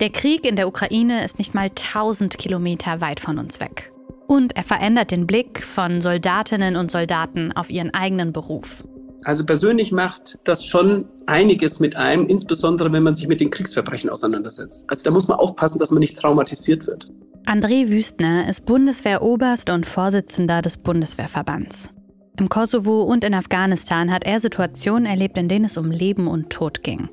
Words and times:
Der 0.00 0.08
Krieg 0.08 0.46
in 0.46 0.56
der 0.56 0.66
Ukraine 0.66 1.22
ist 1.26 1.38
nicht 1.38 1.54
mal 1.54 1.66
1000 1.66 2.38
Kilometer 2.38 3.02
weit 3.02 3.20
von 3.20 3.38
uns 3.38 3.60
weg. 3.60 3.92
Und 4.26 4.56
er 4.56 4.62
verändert 4.62 5.10
den 5.10 5.26
Blick 5.26 5.62
von 5.62 6.00
Soldatinnen 6.00 6.76
und 6.76 6.90
Soldaten 6.90 7.52
auf 7.52 7.68
ihren 7.68 7.92
eigenen 7.92 8.32
Beruf. 8.32 8.82
Also 9.24 9.44
persönlich 9.44 9.92
macht 9.92 10.38
das 10.44 10.64
schon 10.64 11.04
einiges 11.26 11.80
mit 11.80 11.96
einem, 11.96 12.24
insbesondere 12.24 12.90
wenn 12.94 13.02
man 13.02 13.14
sich 13.14 13.28
mit 13.28 13.42
den 13.42 13.50
Kriegsverbrechen 13.50 14.08
auseinandersetzt. 14.08 14.86
Also 14.88 15.02
da 15.02 15.10
muss 15.10 15.28
man 15.28 15.38
aufpassen, 15.38 15.78
dass 15.78 15.90
man 15.90 16.00
nicht 16.00 16.16
traumatisiert 16.16 16.86
wird. 16.86 17.12
André 17.44 17.90
Wüstner 17.90 18.48
ist 18.48 18.64
Bundeswehroberst 18.64 19.68
und 19.68 19.84
Vorsitzender 19.84 20.62
des 20.62 20.78
Bundeswehrverbands. 20.78 21.92
Im 22.38 22.48
Kosovo 22.48 23.02
und 23.02 23.22
in 23.22 23.34
Afghanistan 23.34 24.10
hat 24.10 24.24
er 24.24 24.40
Situationen 24.40 25.04
erlebt, 25.04 25.36
in 25.36 25.48
denen 25.48 25.66
es 25.66 25.76
um 25.76 25.90
Leben 25.90 26.26
und 26.26 26.48
Tod 26.48 26.82
ging. 26.82 27.10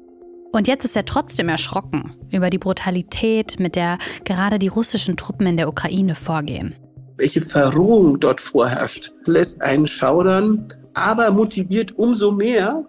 Und 0.58 0.68
jetzt 0.68 0.86
ist 0.86 0.96
er 0.96 1.06
trotzdem 1.06 1.50
erschrocken 1.50 2.16
über 2.32 2.50
die 2.50 2.58
Brutalität, 2.58 3.60
mit 3.60 3.76
der 3.76 4.00
gerade 4.26 4.58
die 4.58 4.70
russischen 4.70 5.16
Truppen 5.16 5.46
in 5.46 5.56
der 5.56 5.70
Ukraine 5.70 6.16
vorgehen. 6.16 6.74
Welche 7.18 7.42
Verrohung 7.42 8.20
dort 8.20 8.42
vorherrscht, 8.42 9.12
lässt 9.28 9.62
einen 9.62 9.86
schaudern, 9.86 10.68
aber 10.96 11.30
motiviert 11.30 11.92
umso 12.00 12.32
mehr, 12.32 12.84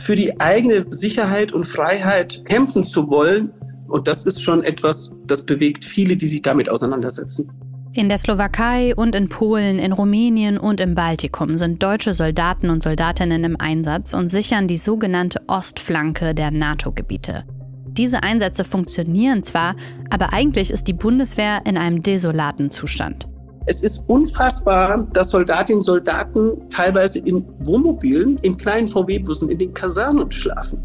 für 0.00 0.16
die 0.16 0.40
eigene 0.40 0.84
Sicherheit 0.90 1.52
und 1.52 1.62
Freiheit 1.62 2.44
kämpfen 2.44 2.82
zu 2.82 3.08
wollen. 3.08 3.52
Und 3.86 4.08
das 4.08 4.26
ist 4.26 4.42
schon 4.42 4.64
etwas, 4.64 5.12
das 5.28 5.46
bewegt 5.46 5.84
viele, 5.84 6.16
die 6.16 6.26
sich 6.26 6.42
damit 6.42 6.68
auseinandersetzen. 6.68 7.48
In 7.94 8.08
der 8.08 8.16
Slowakei 8.16 8.94
und 8.96 9.14
in 9.14 9.28
Polen, 9.28 9.78
in 9.78 9.92
Rumänien 9.92 10.56
und 10.56 10.80
im 10.80 10.94
Baltikum 10.94 11.58
sind 11.58 11.82
deutsche 11.82 12.14
Soldaten 12.14 12.70
und 12.70 12.82
Soldatinnen 12.82 13.44
im 13.44 13.60
Einsatz 13.60 14.14
und 14.14 14.30
sichern 14.30 14.66
die 14.66 14.78
sogenannte 14.78 15.42
Ostflanke 15.46 16.34
der 16.34 16.50
NATO-Gebiete. 16.50 17.44
Diese 17.88 18.22
Einsätze 18.22 18.64
funktionieren 18.64 19.42
zwar, 19.42 19.76
aber 20.08 20.32
eigentlich 20.32 20.70
ist 20.70 20.88
die 20.88 20.94
Bundeswehr 20.94 21.60
in 21.66 21.76
einem 21.76 22.02
desolaten 22.02 22.70
Zustand. 22.70 23.28
Es 23.66 23.82
ist 23.82 24.04
unfassbar, 24.08 25.06
dass 25.12 25.30
Soldatinnen 25.30 25.78
und 25.78 25.82
Soldaten 25.82 26.68
teilweise 26.70 27.20
in 27.20 27.44
Wohnmobilen, 27.60 28.36
in 28.42 28.56
kleinen 28.56 28.86
VW-Bussen, 28.86 29.50
in 29.50 29.58
den 29.58 29.72
Kasernen 29.72 30.30
schlafen. 30.32 30.80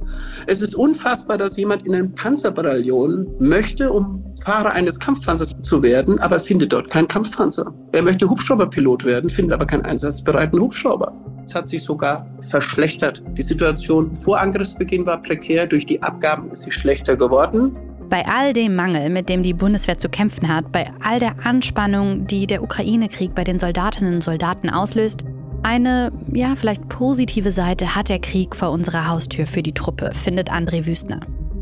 Es 0.45 0.61
ist 0.61 0.75
unfassbar, 0.75 1.37
dass 1.37 1.57
jemand 1.57 1.87
in 1.87 1.95
einem 1.95 2.13
Panzerbataillon 2.13 3.27
möchte, 3.39 3.91
um 3.91 4.23
Fahrer 4.43 4.71
eines 4.71 4.99
Kampfpanzers 4.99 5.55
zu 5.61 5.81
werden, 5.81 6.19
aber 6.19 6.39
findet 6.39 6.71
dort 6.71 6.89
keinen 6.89 7.07
Kampfpanzer. 7.07 7.73
Er 7.93 8.03
möchte 8.03 8.29
Hubschrauberpilot 8.29 9.05
werden, 9.05 9.29
findet 9.29 9.53
aber 9.53 9.65
keinen 9.65 9.85
einsatzbereiten 9.85 10.59
Hubschrauber. 10.59 11.13
Es 11.45 11.55
hat 11.55 11.69
sich 11.69 11.83
sogar 11.83 12.27
verschlechtert. 12.41 13.23
Die 13.37 13.41
Situation 13.41 14.15
vor 14.15 14.39
Angriffsbeginn 14.39 15.05
war 15.05 15.21
prekär, 15.21 15.65
durch 15.65 15.85
die 15.85 16.01
Abgaben 16.03 16.51
ist 16.51 16.63
sie 16.63 16.71
schlechter 16.71 17.15
geworden. 17.15 17.71
Bei 18.09 18.25
all 18.25 18.53
dem 18.53 18.73
Mangel, 18.73 19.09
mit 19.09 19.27
dem 19.27 19.43
die 19.43 19.53
Bundeswehr 19.53 19.97
zu 19.97 20.07
kämpfen 20.07 20.47
hat, 20.47 20.71
bei 20.71 20.89
all 21.03 21.19
der 21.19 21.45
Anspannung, 21.45 22.25
die 22.25 22.47
der 22.47 22.63
Ukraine-Krieg 22.63 23.35
bei 23.35 23.43
den 23.43 23.59
Soldatinnen 23.59 24.15
und 24.15 24.23
Soldaten 24.23 24.69
auslöst, 24.69 25.25
eine, 25.63 26.13
ja, 26.31 26.55
vielleicht 26.55 26.87
positive 26.87 27.51
Seite 27.51 27.95
hat 27.95 28.07
der 28.07 28.19
Krieg 28.19 28.55
vor 28.55 28.71
unserer 28.71 29.09
Haustür 29.09 29.45
für 29.45 29.61
die 29.61 29.73
Truppe, 29.73 30.11
findet 30.13 30.49
André 30.49 30.85
Wüstner. 30.85 31.19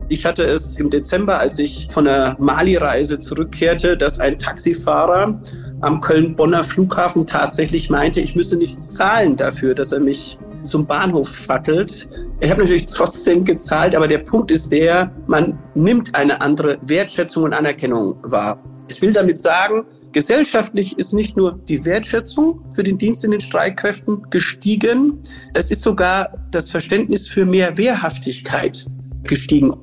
Ich 0.09 0.23
hatte 0.23 0.43
es 0.43 0.75
im 0.75 0.91
Dezember, 0.91 1.39
als 1.39 1.57
ich 1.57 1.87
von 1.89 2.05
der 2.05 2.35
Mali-Reise 2.39 3.17
zurückkehrte, 3.17 3.97
dass 3.97 4.19
ein 4.19 4.37
Taxifahrer 4.37 5.41
am 5.81 5.99
Köln-Bonner 5.99 6.63
Flughafen 6.63 7.25
tatsächlich 7.25 7.89
meinte, 7.89 8.21
ich 8.21 8.35
müsse 8.35 8.55
nichts 8.55 8.93
zahlen 8.93 9.35
dafür, 9.35 9.73
dass 9.73 9.91
er 9.91 9.99
mich 9.99 10.37
zum 10.65 10.85
Bahnhof 10.85 11.33
shuttelt. 11.33 12.07
Ich 12.39 12.49
habe 12.49 12.61
natürlich 12.61 12.87
trotzdem 12.87 13.45
gezahlt, 13.45 13.95
aber 13.95 14.07
der 14.07 14.19
Punkt 14.19 14.51
ist 14.51 14.71
der, 14.71 15.11
man 15.27 15.57
nimmt 15.75 16.13
eine 16.15 16.41
andere 16.41 16.77
Wertschätzung 16.87 17.43
und 17.43 17.53
Anerkennung 17.53 18.17
wahr. 18.23 18.61
Ich 18.87 19.01
will 19.01 19.13
damit 19.13 19.39
sagen, 19.39 19.85
gesellschaftlich 20.11 20.97
ist 20.99 21.13
nicht 21.13 21.35
nur 21.35 21.53
die 21.67 21.83
Wertschätzung 21.85 22.61
für 22.73 22.83
den 22.83 22.97
Dienst 22.97 23.23
in 23.23 23.31
den 23.31 23.39
Streitkräften 23.39 24.29
gestiegen, 24.29 25.19
es 25.53 25.71
ist 25.71 25.81
sogar 25.81 26.31
das 26.51 26.69
Verständnis 26.69 27.27
für 27.27 27.45
mehr 27.45 27.75
Wehrhaftigkeit 27.77 28.85
gestiegen. 29.23 29.73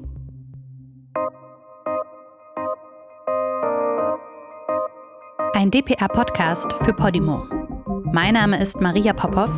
Ein 5.54 5.70
DPA-Podcast 5.70 6.72
für 6.82 6.92
Podimo. 6.92 7.44
Mein 8.12 8.34
Name 8.34 8.60
ist 8.60 8.80
Maria 8.80 9.12
Popov 9.12 9.50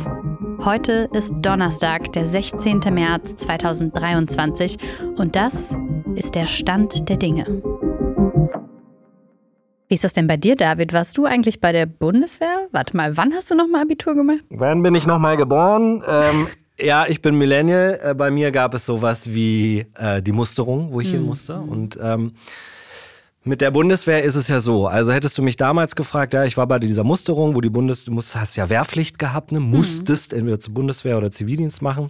Heute 0.65 1.09
ist 1.13 1.31
Donnerstag, 1.43 2.11
der 2.13 2.25
16. 2.25 2.79
März 2.91 3.37
2023 3.37 4.79
und 5.15 5.35
das 5.35 5.75
ist 6.15 6.33
der 6.33 6.47
Stand 6.47 7.07
der 7.07 7.17
Dinge. 7.17 7.61
Wie 9.87 9.93
ist 9.93 10.03
das 10.03 10.13
denn 10.13 10.25
bei 10.25 10.37
dir, 10.37 10.55
David? 10.55 10.91
Warst 10.91 11.19
du 11.19 11.25
eigentlich 11.25 11.61
bei 11.61 11.71
der 11.71 11.85
Bundeswehr? 11.85 12.67
Warte 12.71 12.97
mal, 12.97 13.15
wann 13.15 13.31
hast 13.35 13.51
du 13.51 13.55
nochmal 13.55 13.83
Abitur 13.83 14.15
gemacht? 14.15 14.39
Wann 14.49 14.81
bin 14.81 14.95
ich 14.95 15.05
nochmal 15.05 15.37
geboren? 15.37 16.03
Ähm, 16.07 16.47
ja, 16.79 17.05
ich 17.07 17.21
bin 17.21 17.37
Millennial. 17.37 17.99
Äh, 18.01 18.15
bei 18.15 18.31
mir 18.31 18.49
gab 18.49 18.73
es 18.73 18.87
sowas 18.87 19.31
wie 19.31 19.85
äh, 19.93 20.23
die 20.23 20.31
Musterung, 20.31 20.91
wo 20.91 20.99
ich 20.99 21.09
mhm. 21.09 21.17
hin 21.17 21.25
musste. 21.25 21.59
Und 21.59 21.99
ähm, 22.01 22.33
mit 23.45 23.61
der 23.61 23.71
Bundeswehr 23.71 24.23
ist 24.23 24.35
es 24.35 24.47
ja 24.47 24.59
so. 24.59 24.87
Also 24.87 25.11
hättest 25.11 25.37
du 25.37 25.43
mich 25.43 25.55
damals 25.55 25.95
gefragt, 25.95 26.33
ja, 26.33 26.43
ich 26.45 26.57
war 26.57 26.67
bei 26.67 26.79
dieser 26.79 27.03
Musterung, 27.03 27.55
wo 27.55 27.61
die 27.61 27.69
Bundes, 27.69 28.05
du 28.05 28.15
hast 28.15 28.55
ja 28.55 28.69
Wehrpflicht 28.69 29.19
gehabt, 29.19 29.51
ne? 29.51 29.59
musstest 29.59 30.31
mhm. 30.31 30.39
entweder 30.39 30.59
zur 30.59 30.73
Bundeswehr 30.73 31.17
oder 31.17 31.31
Zivildienst 31.31 31.81
machen. 31.81 32.09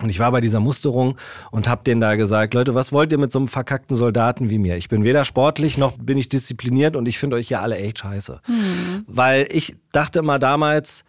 Und 0.00 0.08
ich 0.08 0.18
war 0.18 0.32
bei 0.32 0.40
dieser 0.40 0.58
Musterung 0.58 1.16
und 1.50 1.68
hab 1.68 1.84
denen 1.84 2.00
da 2.00 2.16
gesagt, 2.16 2.54
Leute, 2.54 2.74
was 2.74 2.90
wollt 2.90 3.12
ihr 3.12 3.18
mit 3.18 3.30
so 3.30 3.38
einem 3.38 3.48
verkackten 3.48 3.96
Soldaten 3.96 4.50
wie 4.50 4.58
mir? 4.58 4.76
Ich 4.76 4.88
bin 4.88 5.04
weder 5.04 5.24
sportlich 5.24 5.78
noch 5.78 5.92
bin 5.96 6.18
ich 6.18 6.28
diszipliniert 6.28 6.96
und 6.96 7.06
ich 7.06 7.18
finde 7.18 7.36
euch 7.36 7.48
ja 7.50 7.60
alle 7.60 7.76
echt 7.76 7.98
scheiße. 7.98 8.40
Mhm. 8.48 9.04
Weil 9.06 9.46
ich 9.50 9.76
dachte 9.92 10.18
immer 10.18 10.38
damals, 10.38 11.04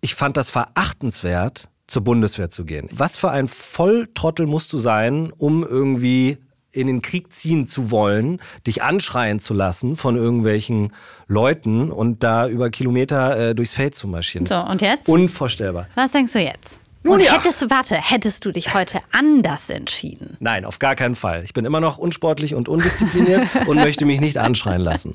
ich 0.00 0.14
fand 0.14 0.36
das 0.36 0.50
verachtenswert, 0.50 1.68
zur 1.88 2.04
Bundeswehr 2.04 2.50
zu 2.50 2.64
gehen. 2.64 2.88
Was 2.92 3.16
für 3.16 3.30
ein 3.30 3.48
Volltrottel 3.48 4.46
musst 4.46 4.72
du 4.72 4.78
sein, 4.78 5.32
um 5.36 5.64
irgendwie 5.64 6.38
in 6.78 6.86
den 6.86 7.02
Krieg 7.02 7.32
ziehen 7.32 7.66
zu 7.66 7.90
wollen, 7.90 8.40
dich 8.66 8.82
anschreien 8.82 9.40
zu 9.40 9.54
lassen 9.54 9.96
von 9.96 10.16
irgendwelchen 10.16 10.92
Leuten 11.26 11.90
und 11.90 12.22
da 12.22 12.48
über 12.48 12.70
Kilometer 12.70 13.50
äh, 13.50 13.54
durchs 13.54 13.74
Feld 13.74 13.94
zu 13.94 14.08
marschieren. 14.08 14.46
So, 14.46 14.62
und 14.62 14.80
jetzt? 14.80 15.08
Unvorstellbar. 15.08 15.88
Was 15.94 16.12
denkst 16.12 16.32
du 16.32 16.38
jetzt? 16.40 16.80
Und 17.04 17.20
ja. 17.20 17.32
hättest 17.32 17.62
du, 17.62 17.70
warte, 17.70 17.94
hättest 17.94 18.44
du 18.44 18.52
dich 18.52 18.74
heute 18.74 19.00
anders 19.12 19.70
entschieden? 19.70 20.36
Nein, 20.40 20.64
auf 20.64 20.78
gar 20.78 20.94
keinen 20.94 21.14
Fall. 21.14 21.42
Ich 21.44 21.54
bin 21.54 21.64
immer 21.64 21.80
noch 21.80 21.96
unsportlich 21.98 22.54
und 22.54 22.68
undiszipliniert 22.68 23.48
und 23.66 23.76
möchte 23.76 24.04
mich 24.04 24.20
nicht 24.20 24.38
anschreien 24.38 24.80
lassen. 24.80 25.14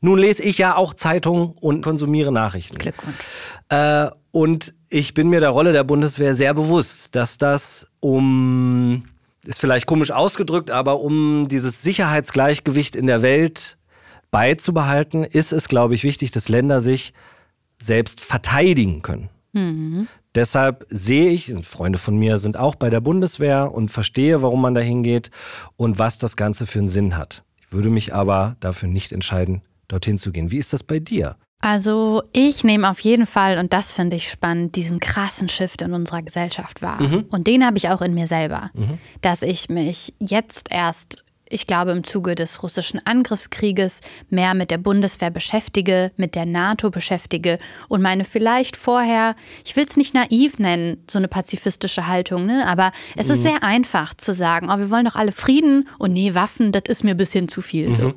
Nun 0.00 0.18
lese 0.18 0.42
ich 0.42 0.58
ja 0.58 0.76
auch 0.76 0.94
Zeitungen 0.94 1.54
und 1.60 1.82
konsumiere 1.82 2.30
Nachrichten. 2.30 2.76
Glückwunsch. 2.76 3.16
Äh, 3.70 4.08
und 4.32 4.74
ich 4.90 5.14
bin 5.14 5.28
mir 5.28 5.40
der 5.40 5.50
Rolle 5.50 5.72
der 5.72 5.84
Bundeswehr 5.84 6.34
sehr 6.34 6.54
bewusst, 6.54 7.14
dass 7.16 7.38
das 7.38 7.88
um 8.00 9.04
ist 9.46 9.60
vielleicht 9.60 9.86
komisch 9.86 10.10
ausgedrückt, 10.10 10.70
aber 10.70 11.00
um 11.00 11.48
dieses 11.48 11.82
Sicherheitsgleichgewicht 11.82 12.96
in 12.96 13.06
der 13.06 13.22
Welt 13.22 13.78
beizubehalten, 14.30 15.24
ist 15.24 15.52
es, 15.52 15.68
glaube 15.68 15.94
ich, 15.94 16.02
wichtig, 16.04 16.30
dass 16.30 16.48
Länder 16.48 16.80
sich 16.80 17.12
selbst 17.80 18.20
verteidigen 18.20 19.02
können. 19.02 19.28
Mhm. 19.52 20.08
Deshalb 20.34 20.84
sehe 20.88 21.30
ich, 21.30 21.54
Freunde 21.62 21.98
von 21.98 22.18
mir 22.18 22.38
sind 22.38 22.56
auch 22.56 22.74
bei 22.74 22.90
der 22.90 23.00
Bundeswehr 23.00 23.72
und 23.72 23.90
verstehe, 23.90 24.42
warum 24.42 24.60
man 24.60 24.74
da 24.74 24.80
hingeht 24.80 25.30
und 25.76 25.98
was 25.98 26.18
das 26.18 26.36
Ganze 26.36 26.66
für 26.66 26.80
einen 26.80 26.88
Sinn 26.88 27.16
hat. 27.16 27.44
Ich 27.60 27.72
würde 27.72 27.90
mich 27.90 28.12
aber 28.12 28.56
dafür 28.58 28.88
nicht 28.88 29.12
entscheiden, 29.12 29.62
dorthin 29.86 30.18
zu 30.18 30.32
gehen. 30.32 30.50
Wie 30.50 30.58
ist 30.58 30.72
das 30.72 30.82
bei 30.82 30.98
dir? 30.98 31.36
Also 31.60 32.22
ich 32.32 32.62
nehme 32.62 32.90
auf 32.90 33.00
jeden 33.00 33.26
Fall, 33.26 33.56
und 33.56 33.72
das 33.72 33.90
finde 33.90 34.16
ich 34.16 34.28
spannend, 34.28 34.76
diesen 34.76 35.00
krassen 35.00 35.48
Shift 35.48 35.80
in 35.80 35.94
unserer 35.94 36.20
Gesellschaft 36.20 36.82
wahr. 36.82 37.00
Mhm. 37.00 37.24
Und 37.30 37.46
den 37.46 37.64
habe 37.64 37.78
ich 37.78 37.88
auch 37.88 38.02
in 38.02 38.12
mir 38.12 38.26
selber, 38.26 38.70
mhm. 38.74 38.98
dass 39.22 39.40
ich 39.40 39.70
mich 39.70 40.12
jetzt 40.18 40.70
erst, 40.70 41.24
ich 41.48 41.66
glaube 41.66 41.92
im 41.92 42.04
Zuge 42.04 42.34
des 42.34 42.62
russischen 42.62 43.00
Angriffskrieges, 43.06 44.02
mehr 44.28 44.52
mit 44.52 44.70
der 44.70 44.76
Bundeswehr 44.76 45.30
beschäftige, 45.30 46.12
mit 46.18 46.34
der 46.34 46.44
NATO 46.44 46.90
beschäftige 46.90 47.58
und 47.88 48.02
meine 48.02 48.26
vielleicht 48.26 48.76
vorher, 48.76 49.34
ich 49.64 49.74
will 49.74 49.86
es 49.88 49.96
nicht 49.96 50.12
naiv 50.12 50.58
nennen, 50.58 51.02
so 51.10 51.18
eine 51.18 51.28
pazifistische 51.28 52.06
Haltung, 52.06 52.44
ne? 52.44 52.66
aber 52.66 52.92
es 53.16 53.28
mhm. 53.28 53.34
ist 53.34 53.42
sehr 53.42 53.62
einfach 53.62 54.12
zu 54.12 54.34
sagen, 54.34 54.68
oh, 54.70 54.78
wir 54.78 54.90
wollen 54.90 55.06
doch 55.06 55.16
alle 55.16 55.32
Frieden 55.32 55.88
und 55.98 56.12
nee, 56.12 56.34
Waffen, 56.34 56.72
das 56.72 56.84
ist 56.88 57.04
mir 57.04 57.12
ein 57.12 57.16
bisschen 57.16 57.48
zu 57.48 57.62
viel. 57.62 57.94
So. 57.94 58.12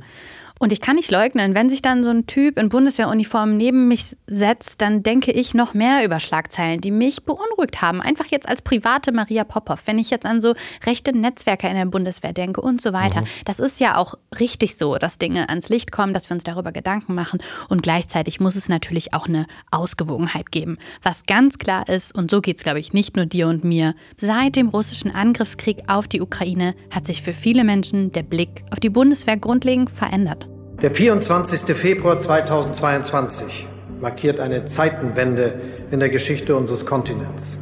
Und 0.60 0.72
ich 0.72 0.82
kann 0.82 0.96
nicht 0.96 1.12
leugnen, 1.12 1.56
wenn 1.56 1.70
sich 1.70 1.82
dann 1.82 2.04
so 2.04 2.10
ein 2.10 2.26
Typ 2.28 2.60
in 2.60 2.70
Bundeswehruniform 2.70 3.58
neben 3.58 3.88
mich 3.88 4.16
setzt, 4.28 4.82
dann 4.82 5.04
denke 5.04 5.32
ich 5.32 5.54
noch 5.54 5.74
mehr 5.74 6.04
über 6.04 6.20
Schlagzeilen, 6.20 6.82
die 6.82 6.92
mich 6.92 7.24
beunruhigt 7.24 7.82
haben. 7.82 8.02
Einfach 8.02 8.26
jetzt 8.26 8.50
als 8.50 8.62
private 8.62 9.12
Maria 9.12 9.44
Popov, 9.44 9.82
wenn 9.86 10.00
ich 10.00 10.10
jetzt 10.10 10.26
an 10.26 10.42
so 10.42 10.56
rechte 10.86 11.16
Netzwerke 11.16 11.68
in 11.68 11.76
der 11.76 11.86
Bundeswehr 11.86 12.34
denke 12.34 12.62
und 12.62 12.82
so 12.82 12.94
weiter. 12.94 13.22
Mhm. 13.22 13.28
Das 13.46 13.60
ist 13.60 13.80
ja 13.80 13.98
auch 13.98 14.16
richtig 14.40 14.78
so, 14.78 14.96
dass 14.96 15.18
Dinge 15.18 15.50
ans 15.50 15.70
Licht 15.70 15.92
kommen, 15.92 16.14
dass 16.14 16.30
wir 16.30 16.36
uns 16.36 16.44
darüber 16.44 16.72
Gedanken 16.72 17.14
machen. 17.14 17.40
Und 17.70 17.84
gleichzeitig 17.84 18.40
muss 18.40 18.56
es 18.56 18.70
natürlich 18.70 19.14
auch 19.14 19.28
eine 19.28 19.46
Ausgewogenheit 19.72 20.52
geben. 20.52 20.78
Was 21.04 21.26
ganz 21.26 21.58
klar 21.58 21.88
ist, 21.88 22.16
und 22.16 22.32
so 22.32 22.42
geht 22.42 22.58
es, 22.58 22.64
glaube 22.64 22.80
ich, 22.80 22.94
nicht 22.94 23.16
nur 23.16 23.26
dir 23.26 23.48
und 23.48 23.64
mir, 23.64 23.96
seit 24.18 24.56
dem 24.56 24.70
russischen 24.70 25.14
Angriffskrieg 25.14 25.84
auf 25.88 26.08
die 26.08 26.22
Ukraine 26.22 26.76
hat 26.92 27.06
sich 27.08 27.22
für 27.22 27.34
viele 27.34 27.64
Menschen 27.64 28.12
der 28.12 28.24
Blick 28.24 28.64
auf 28.72 28.80
die 28.80 28.90
Bundeswehr 28.90 29.38
grundlegend 29.38 29.90
verändert. 29.90 30.47
Der 30.80 30.92
24. 30.92 31.76
Februar 31.76 32.20
2022 32.20 33.68
markiert 34.00 34.40
eine 34.40 34.66
Zeitenwende 34.66 35.60
in 35.90 36.00
der 36.00 36.10
Geschichte 36.10 36.56
unseres 36.56 36.86
Kontinents. 36.86 37.60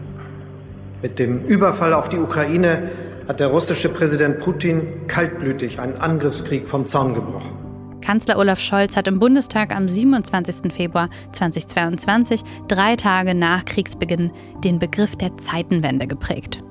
Mit 1.01 1.17
dem 1.17 1.45
Überfall 1.45 1.94
auf 1.94 2.09
die 2.09 2.17
Ukraine 2.17 2.89
hat 3.25 3.39
der 3.39 3.47
russische 3.47 3.88
Präsident 3.88 4.39
Putin 4.39 5.07
kaltblütig 5.07 5.79
einen 5.79 5.95
Angriffskrieg 5.95 6.67
vom 6.67 6.85
Zaun 6.85 7.13
gebrochen. 7.13 7.57
Kanzler 8.01 8.38
Olaf 8.38 8.59
Scholz 8.59 8.97
hat 8.97 9.07
im 9.07 9.17
Bundestag 9.17 9.73
am 9.73 9.88
27. 9.88 10.73
Februar 10.73 11.09
2022, 11.31 12.44
drei 12.67 12.97
Tage 12.97 13.33
nach 13.33 13.63
Kriegsbeginn, 13.63 14.33
den 14.62 14.77
Begriff 14.77 15.15
der 15.15 15.38
Zeitenwende 15.38 16.06
geprägt. 16.06 16.62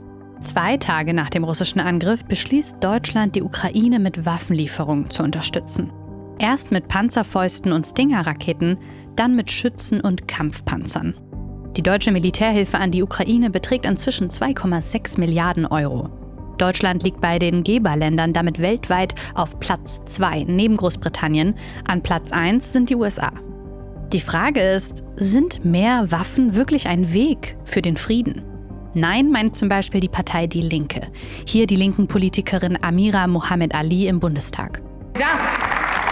Zwei 0.40 0.76
Tage 0.76 1.14
nach 1.14 1.30
dem 1.30 1.44
russischen 1.44 1.80
Angriff 1.80 2.22
beschließt 2.26 2.76
Deutschland, 2.84 3.34
die 3.34 3.42
Ukraine 3.42 3.98
mit 3.98 4.26
Waffenlieferungen 4.26 5.08
zu 5.08 5.22
unterstützen. 5.22 5.90
Erst 6.38 6.72
mit 6.72 6.88
Panzerfäusten 6.88 7.72
und 7.72 7.86
Stinger-Raketen, 7.86 8.78
dann 9.16 9.36
mit 9.36 9.50
Schützen 9.50 10.00
und 10.00 10.26
Kampfpanzern. 10.26 11.14
Die 11.76 11.82
deutsche 11.82 12.12
Militärhilfe 12.12 12.78
an 12.78 12.90
die 12.90 13.02
Ukraine 13.02 13.50
beträgt 13.50 13.86
inzwischen 13.86 14.28
2,6 14.28 15.18
Milliarden 15.18 15.66
Euro. 15.66 16.08
Deutschland 16.58 17.02
liegt 17.02 17.20
bei 17.20 17.38
den 17.38 17.64
Geberländern 17.64 18.32
damit 18.32 18.60
weltweit 18.60 19.14
auf 19.34 19.58
Platz 19.58 20.00
2 20.04 20.44
neben 20.46 20.76
Großbritannien. 20.76 21.54
An 21.88 22.02
Platz 22.02 22.30
1 22.30 22.72
sind 22.72 22.90
die 22.90 22.96
USA. 22.96 23.32
Die 24.12 24.20
Frage 24.20 24.60
ist, 24.60 25.02
sind 25.16 25.64
mehr 25.64 26.12
Waffen 26.12 26.54
wirklich 26.54 26.86
ein 26.86 27.12
Weg 27.12 27.56
für 27.64 27.82
den 27.82 27.96
Frieden? 27.96 28.44
Nein, 28.94 29.32
meint 29.32 29.56
zum 29.56 29.68
Beispiel 29.68 30.00
die 30.00 30.08
Partei 30.08 30.46
Die 30.46 30.60
Linke. 30.60 31.08
Hier 31.44 31.66
die 31.66 31.74
linken 31.74 32.06
Politikerin 32.06 32.78
Amira 32.80 33.26
Mohammed 33.26 33.74
Ali 33.74 34.06
im 34.06 34.20
Bundestag. 34.20 34.80
Das 35.14 35.58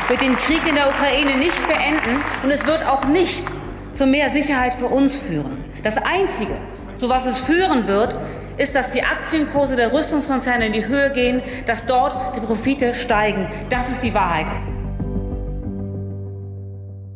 wird 0.09 0.21
den 0.21 0.37
Krieg 0.37 0.67
in 0.69 0.75
der 0.75 0.89
Ukraine 0.89 1.37
nicht 1.37 1.67
beenden 1.67 2.21
und 2.43 2.51
es 2.51 2.67
wird 2.67 2.85
auch 2.87 3.05
nicht 3.07 3.45
zu 3.93 4.07
mehr 4.07 4.31
Sicherheit 4.31 4.75
für 4.75 4.87
uns 4.87 5.19
führen. 5.19 5.65
Das 5.83 5.97
Einzige, 5.97 6.55
zu 6.97 7.09
was 7.09 7.27
es 7.27 7.39
führen 7.39 7.87
wird, 7.87 8.17
ist, 8.57 8.75
dass 8.75 8.91
die 8.91 9.03
Aktienkurse 9.03 9.77
der 9.77 9.93
Rüstungskonzerne 9.93 10.67
in 10.67 10.73
die 10.73 10.87
Höhe 10.87 11.11
gehen, 11.11 11.43
dass 11.67 11.87
dort 11.87 12.37
die 12.37 12.41
Profite 12.41 12.95
steigen. 12.95 13.51
Das 13.71 13.91
ist 13.91 14.03
die 14.03 14.15
Wahrheit. 14.15 14.47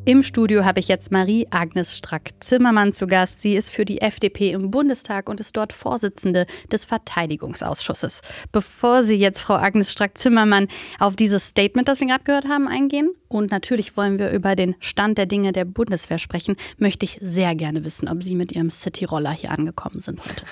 Im 0.09 0.23
Studio 0.23 0.65
habe 0.65 0.79
ich 0.79 0.87
jetzt 0.87 1.11
Marie-Agnes 1.11 1.97
Strack-Zimmermann 1.97 2.93
zu 2.93 3.09
Gast. 3.09 3.41
Sie 3.41 3.57
ist 3.57 3.71
für 3.71 3.85
die 3.85 4.01
FDP 4.01 4.53
im 4.53 4.71
Bundestag 4.71 5.29
und 5.29 5.41
ist 5.41 5.57
dort 5.57 5.73
Vorsitzende 5.73 6.47
des 6.71 6.85
Verteidigungsausschusses. 6.85 8.21
Bevor 8.53 9.03
Sie 9.03 9.17
jetzt, 9.17 9.41
Frau 9.41 9.55
Agnes 9.55 9.91
Strack-Zimmermann, 9.91 10.69
auf 11.01 11.17
dieses 11.17 11.49
Statement, 11.49 11.89
das 11.89 11.99
wir 11.99 12.07
gerade 12.07 12.23
gehört 12.23 12.45
haben, 12.45 12.69
eingehen 12.69 13.11
und 13.27 13.51
natürlich 13.51 13.97
wollen 13.97 14.21
wir 14.21 14.31
über 14.31 14.55
den 14.55 14.77
Stand 14.79 15.19
der 15.19 15.27
Dinge 15.27 15.51
der 15.51 15.65
Bundeswehr 15.65 16.21
sprechen, 16.21 16.55
möchte 16.79 17.05
ich 17.05 17.19
sehr 17.21 17.57
gerne 17.57 17.85
wissen, 17.85 18.07
ob 18.07 18.23
Sie 18.23 18.37
mit 18.37 18.53
Ihrem 18.53 18.71
City-Roller 18.71 19.33
hier 19.33 19.51
angekommen 19.51 20.03
sind 20.03 20.21
heute. 20.25 20.45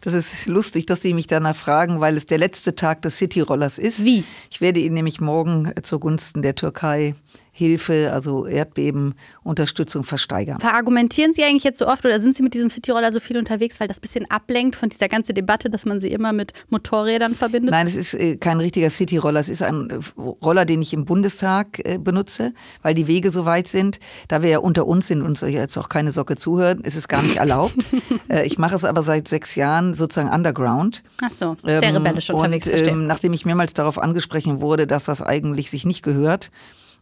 Das 0.00 0.12
ist 0.12 0.46
lustig, 0.46 0.86
dass 0.86 1.02
Sie 1.02 1.14
mich 1.14 1.28
danach 1.28 1.56
fragen, 1.56 2.00
weil 2.00 2.16
es 2.16 2.26
der 2.26 2.38
letzte 2.38 2.74
Tag 2.74 3.02
des 3.02 3.16
City-Rollers 3.18 3.78
ist. 3.78 4.04
Wie? 4.04 4.24
Ich 4.50 4.60
werde 4.60 4.80
ihn 4.80 4.94
nämlich 4.94 5.20
morgen 5.20 5.72
zugunsten 5.82 6.42
der 6.42 6.56
Türkei 6.56 7.14
Hilfe, 7.56 8.10
also 8.12 8.46
Erdbebenunterstützung 8.46 10.04
versteigern. 10.04 10.60
Verargumentieren 10.60 11.32
Sie 11.32 11.42
eigentlich 11.42 11.64
jetzt 11.64 11.78
so 11.78 11.86
oft 11.86 12.04
oder 12.04 12.20
sind 12.20 12.36
Sie 12.36 12.42
mit 12.42 12.52
diesem 12.52 12.68
Cityroller 12.68 13.14
so 13.14 13.18
viel 13.18 13.38
unterwegs, 13.38 13.80
weil 13.80 13.88
das 13.88 13.96
ein 13.96 14.02
bisschen 14.02 14.30
ablenkt 14.30 14.76
von 14.76 14.90
dieser 14.90 15.08
ganzen 15.08 15.34
Debatte, 15.34 15.70
dass 15.70 15.86
man 15.86 15.98
sie 15.98 16.08
immer 16.08 16.34
mit 16.34 16.52
Motorrädern 16.68 17.34
verbindet? 17.34 17.70
Nein, 17.70 17.86
es 17.86 17.96
ist 17.96 18.12
äh, 18.12 18.36
kein 18.36 18.60
richtiger 18.60 18.90
Cityroller. 18.90 19.40
Es 19.40 19.48
ist 19.48 19.62
ein 19.62 19.88
äh, 19.88 20.20
Roller, 20.20 20.66
den 20.66 20.82
ich 20.82 20.92
im 20.92 21.06
Bundestag 21.06 21.80
äh, 21.88 21.96
benutze, 21.96 22.52
weil 22.82 22.92
die 22.92 23.06
Wege 23.06 23.30
so 23.30 23.46
weit 23.46 23.68
sind. 23.68 24.00
Da 24.28 24.42
wir 24.42 24.50
ja 24.50 24.58
unter 24.58 24.86
uns 24.86 25.06
sind 25.06 25.22
und 25.22 25.28
uns 25.28 25.40
jetzt 25.40 25.78
auch 25.78 25.88
keine 25.88 26.10
Socke 26.10 26.36
zuhören, 26.36 26.82
ist 26.82 26.94
es 26.94 27.08
gar 27.08 27.22
nicht 27.22 27.36
erlaubt. 27.36 27.76
ich 28.44 28.58
mache 28.58 28.76
es 28.76 28.84
aber 28.84 29.02
seit 29.02 29.28
sechs 29.28 29.54
Jahren 29.54 29.94
sozusagen 29.94 30.28
underground. 30.28 31.02
Ach 31.22 31.30
so, 31.34 31.56
sehr 31.64 31.82
ähm, 31.82 31.96
rebellisch 31.96 32.28
unterwegs. 32.28 32.68
Und, 32.68 32.86
ähm, 32.86 33.06
nachdem 33.06 33.32
ich 33.32 33.46
mehrmals 33.46 33.72
darauf 33.72 33.98
angesprochen 33.98 34.60
wurde, 34.60 34.86
dass 34.86 35.06
das 35.06 35.22
eigentlich 35.22 35.70
sich 35.70 35.86
nicht 35.86 36.02
gehört, 36.02 36.50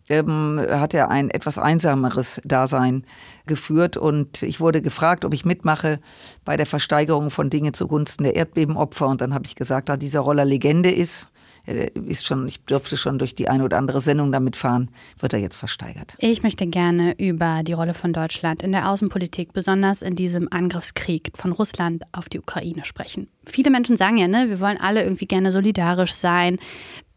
ähm, 0.08 0.60
hat 0.68 0.94
er 0.94 1.10
ein 1.10 1.30
etwas 1.30 1.58
einsameres 1.58 2.40
Dasein 2.44 3.04
geführt. 3.46 3.96
Und 3.96 4.42
ich 4.42 4.60
wurde 4.60 4.82
gefragt, 4.82 5.24
ob 5.24 5.34
ich 5.34 5.44
mitmache 5.44 6.00
bei 6.44 6.56
der 6.56 6.66
Versteigerung 6.66 7.30
von 7.30 7.50
Dingen 7.50 7.74
zugunsten 7.74 8.24
der 8.24 8.36
Erdbebenopfer. 8.36 9.06
Und 9.06 9.20
dann 9.20 9.34
habe 9.34 9.46
ich 9.46 9.54
gesagt, 9.54 9.88
da 9.88 9.96
dieser 9.96 10.20
Roller 10.20 10.44
Legende 10.44 10.90
ist, 10.90 11.28
ist 11.66 12.26
schon, 12.26 12.46
ich 12.46 12.60
durfte 12.60 12.96
schon 12.96 13.18
durch 13.18 13.34
die 13.34 13.48
eine 13.48 13.64
oder 13.64 13.78
andere 13.78 14.00
Sendung 14.00 14.32
damit 14.32 14.56
fahren, 14.56 14.90
wird 15.18 15.32
er 15.32 15.38
jetzt 15.38 15.56
versteigert. 15.56 16.16
Ich 16.18 16.42
möchte 16.42 16.66
gerne 16.66 17.14
über 17.18 17.62
die 17.62 17.72
Rolle 17.72 17.94
von 17.94 18.12
Deutschland 18.12 18.62
in 18.62 18.72
der 18.72 18.90
Außenpolitik, 18.90 19.52
besonders 19.52 20.02
in 20.02 20.14
diesem 20.14 20.48
Angriffskrieg 20.50 21.30
von 21.34 21.52
Russland 21.52 22.02
auf 22.12 22.28
die 22.28 22.38
Ukraine 22.38 22.84
sprechen. 22.84 23.28
Viele 23.44 23.70
Menschen 23.70 23.96
sagen 23.96 24.18
ja, 24.18 24.28
ne, 24.28 24.48
wir 24.48 24.60
wollen 24.60 24.78
alle 24.78 25.02
irgendwie 25.02 25.26
gerne 25.26 25.52
solidarisch 25.52 26.14
sein 26.14 26.58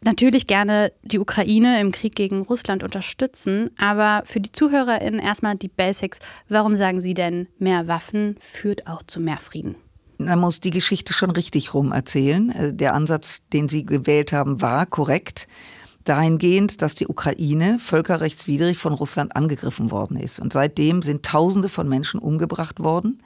natürlich 0.01 0.47
gerne 0.47 0.91
die 1.01 1.19
Ukraine 1.19 1.79
im 1.81 1.91
Krieg 1.91 2.15
gegen 2.15 2.41
Russland 2.41 2.83
unterstützen, 2.83 3.71
aber 3.77 4.23
für 4.25 4.39
die 4.39 4.51
ZuhörerInnen 4.51 5.19
erstmal 5.19 5.55
die 5.55 5.67
Basics. 5.67 6.19
Warum 6.49 6.75
sagen 6.75 7.01
Sie 7.01 7.13
denn, 7.13 7.47
mehr 7.57 7.87
Waffen 7.87 8.35
führt 8.39 8.87
auch 8.87 9.03
zu 9.03 9.19
mehr 9.19 9.37
Frieden? 9.37 9.75
Man 10.17 10.39
muss 10.39 10.59
die 10.59 10.71
Geschichte 10.71 11.13
schon 11.13 11.31
richtig 11.31 11.73
rum 11.73 11.91
erzählen. 11.91 12.49
Äh, 12.51 12.73
der 12.73 12.93
Ansatz, 12.93 13.41
den 13.53 13.69
Sie 13.69 13.85
gewählt 13.85 14.33
haben, 14.33 14.61
war 14.61 14.85
korrekt. 14.85 15.47
Dahingehend, 16.03 16.81
dass 16.81 16.95
die 16.95 17.07
Ukraine 17.07 17.79
völkerrechtswidrig 17.79 18.77
von 18.77 18.93
Russland 18.93 19.35
angegriffen 19.35 19.91
worden 19.91 20.17
ist. 20.17 20.39
Und 20.39 20.53
seitdem 20.53 21.01
sind 21.01 21.23
Tausende 21.23 21.67
von 21.67 21.89
Menschen 21.89 22.19
umgebracht 22.19 22.81
worden. 22.81 23.21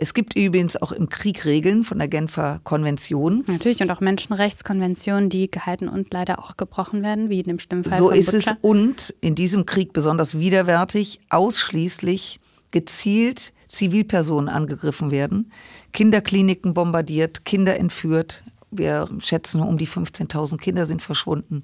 Es 0.00 0.14
gibt 0.14 0.36
übrigens 0.36 0.80
auch 0.80 0.92
im 0.92 1.08
Krieg 1.08 1.44
Regeln 1.44 1.82
von 1.82 1.98
der 1.98 2.06
Genfer 2.06 2.60
Konvention. 2.62 3.44
Natürlich 3.48 3.80
und 3.80 3.90
auch 3.90 4.00
Menschenrechtskonventionen, 4.00 5.28
die 5.28 5.50
gehalten 5.50 5.88
und 5.88 6.12
leider 6.12 6.38
auch 6.38 6.56
gebrochen 6.56 7.02
werden, 7.02 7.30
wie 7.30 7.40
in 7.40 7.46
dem 7.46 7.58
Stimmfall 7.58 7.98
so 7.98 8.08
von 8.10 8.16
ist 8.16 8.30
Butcher. 8.30 8.52
es 8.52 8.56
und 8.62 9.14
in 9.20 9.34
diesem 9.34 9.66
Krieg 9.66 9.92
besonders 9.92 10.38
widerwärtig 10.38 11.18
ausschließlich 11.30 12.38
gezielt 12.70 13.52
Zivilpersonen 13.66 14.48
angegriffen 14.48 15.10
werden, 15.10 15.52
Kinderkliniken 15.92 16.74
bombardiert, 16.74 17.44
Kinder 17.44 17.76
entführt. 17.76 18.44
Wir 18.70 19.08
schätzen, 19.20 19.60
um 19.60 19.78
die 19.78 19.88
15.000 19.88 20.58
Kinder 20.58 20.86
sind 20.86 21.02
verschwunden. 21.02 21.62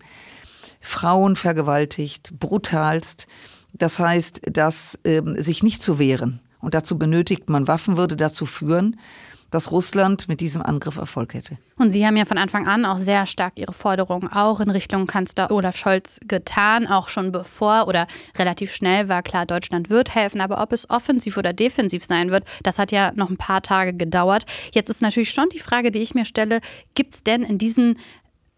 Frauen 0.81 1.37
vergewaltigt, 1.37 2.39
brutalst. 2.39 3.27
Das 3.73 3.99
heißt, 3.99 4.43
dass 4.51 4.99
ähm, 5.05 5.41
sich 5.41 5.63
nicht 5.63 5.83
zu 5.83 5.99
wehren 5.99 6.41
und 6.61 6.75
dazu 6.75 6.99
benötigt 6.99 7.51
man 7.51 7.69
Waffen, 7.69 7.97
würde 7.97 8.17
dazu 8.17 8.47
führen, 8.47 8.99
dass 9.55 9.71
Russland 9.71 10.29
mit 10.29 10.41
diesem 10.41 10.63
Angriff 10.63 10.97
Erfolg 10.97 11.33
hätte. 11.35 11.59
Und 11.77 11.93
Sie 11.93 12.05
haben 12.05 12.17
ja 12.17 12.25
von 12.25 12.39
Anfang 12.39 12.67
an 12.67 12.85
auch 12.85 12.99
sehr 12.99 13.27
stark 13.27 13.55
Ihre 13.57 13.73
Forderungen 13.73 14.29
auch 14.29 14.59
in 14.59 14.69
Richtung 14.69 15.07
Kanzler 15.07 15.51
Olaf 15.51 15.77
Scholz 15.77 16.19
getan, 16.27 16.87
auch 16.89 17.09
schon 17.09 17.31
bevor 17.31 17.87
oder 17.87 18.07
relativ 18.37 18.73
schnell 18.73 19.09
war 19.09 19.23
klar, 19.23 19.47
Deutschland 19.47 19.91
wird 19.91 20.15
helfen. 20.15 20.41
Aber 20.41 20.61
ob 20.61 20.73
es 20.73 20.91
offensiv 20.91 21.37
oder 21.37 21.53
defensiv 21.53 22.05
sein 22.05 22.33
wird, 22.33 22.45
das 22.65 22.79
hat 22.79 22.91
ja 22.91 23.13
noch 23.15 23.31
ein 23.31 23.37
paar 23.37 23.63
Tage 23.63 23.95
gedauert. 23.95 24.45
Jetzt 24.73 24.91
ist 24.91 25.03
natürlich 25.03 25.31
schon 25.31 25.49
die 25.51 25.61
Frage, 25.61 25.93
die 25.93 26.01
ich 26.01 26.15
mir 26.15 26.25
stelle, 26.25 26.61
gibt 26.95 27.15
es 27.15 27.23
denn 27.23 27.43
in 27.45 27.59
diesen 27.59 27.99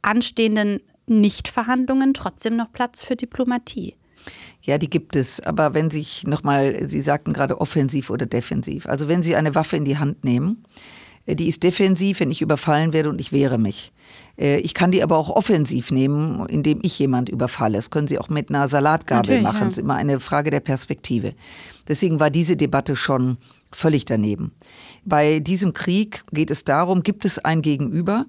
anstehenden 0.00 0.81
Nichtverhandlungen 1.07 2.15
trotzdem 2.15 2.57
noch 2.57 2.73
Platz 2.73 3.03
für 3.03 3.17
Diplomatie? 3.17 3.97
Ja, 4.62 4.78
die 4.78 4.90
gibt 4.90 5.16
es. 5.16 5.40
Aber 5.40 5.75
wenn 5.75 5.90
sich 5.90 6.25
nochmal, 6.26 6.88
Sie 6.88 7.00
sagten 7.00 7.33
gerade 7.33 7.61
offensiv 7.61 8.11
oder 8.11 8.26
defensiv. 8.26 8.87
Also 8.87 9.09
wenn 9.09 9.23
Sie 9.23 9.37
eine 9.37 9.54
Waffe 9.54 9.76
in 9.76 9.85
die 9.85 9.99
Hand 9.99 10.25
nehmen, 10.25 10.64
äh, 11.26 11.37
die 11.37 11.49
ist 11.49 11.62
defensiv, 11.62 12.21
wenn 12.21 12.30
ich 12.30 12.42
überfallen 12.42 12.92
werde 12.92 13.11
und 13.11 13.21
ich 13.21 13.33
wehre 13.33 13.59
mich. 13.59 13.92
Äh, 14.38 14.59
ich 14.59 14.75
kann 14.75 14.90
die 14.90 15.02
aber 15.02 15.16
auch 15.16 15.30
offensiv 15.30 15.90
nehmen, 15.90 16.47
indem 16.49 16.80
ich 16.83 16.99
jemand 16.99 17.28
überfalle. 17.28 17.76
Das 17.76 17.90
können 17.90 18.09
Sie 18.09 18.18
auch 18.18 18.28
mit 18.28 18.49
einer 18.49 18.68
Salatgabel 18.68 19.40
Natürlich, 19.40 19.42
machen. 19.42 19.59
Ja. 19.59 19.64
Das 19.66 19.75
ist 19.75 19.83
immer 19.83 19.95
eine 19.95 20.21
Frage 20.21 20.50
der 20.50 20.61
Perspektive. 20.61 21.35
Deswegen 21.88 22.18
war 22.21 22.30
diese 22.30 22.56
Debatte 22.56 22.97
schon 22.97 23.37
völlig 23.73 24.04
daneben. 24.04 24.52
Bei 25.04 25.40
diesem 25.40 25.73
Krieg 25.73 26.25
geht 26.33 26.50
es 26.50 26.64
darum, 26.64 27.02
gibt 27.02 27.25
es 27.25 27.38
ein 27.38 27.62
Gegenüber, 27.62 28.26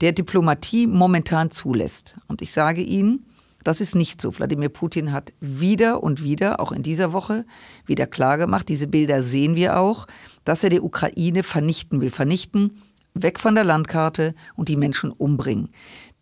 der 0.00 0.12
Diplomatie 0.12 0.86
momentan 0.86 1.50
zulässt. 1.50 2.16
Und 2.28 2.40
ich 2.42 2.52
sage 2.52 2.82
Ihnen, 2.82 3.26
Das 3.66 3.80
ist 3.80 3.96
nicht 3.96 4.22
so. 4.22 4.32
Wladimir 4.38 4.68
Putin 4.68 5.10
hat 5.10 5.32
wieder 5.40 6.00
und 6.00 6.22
wieder, 6.22 6.60
auch 6.60 6.70
in 6.70 6.84
dieser 6.84 7.12
Woche, 7.12 7.44
wieder 7.84 8.06
klargemacht, 8.06 8.68
diese 8.68 8.86
Bilder 8.86 9.24
sehen 9.24 9.56
wir 9.56 9.80
auch, 9.80 10.06
dass 10.44 10.62
er 10.62 10.70
die 10.70 10.80
Ukraine 10.80 11.42
vernichten 11.42 12.00
will. 12.00 12.10
Vernichten, 12.10 12.80
weg 13.12 13.40
von 13.40 13.56
der 13.56 13.64
Landkarte 13.64 14.36
und 14.54 14.68
die 14.68 14.76
Menschen 14.76 15.10
umbringen 15.10 15.70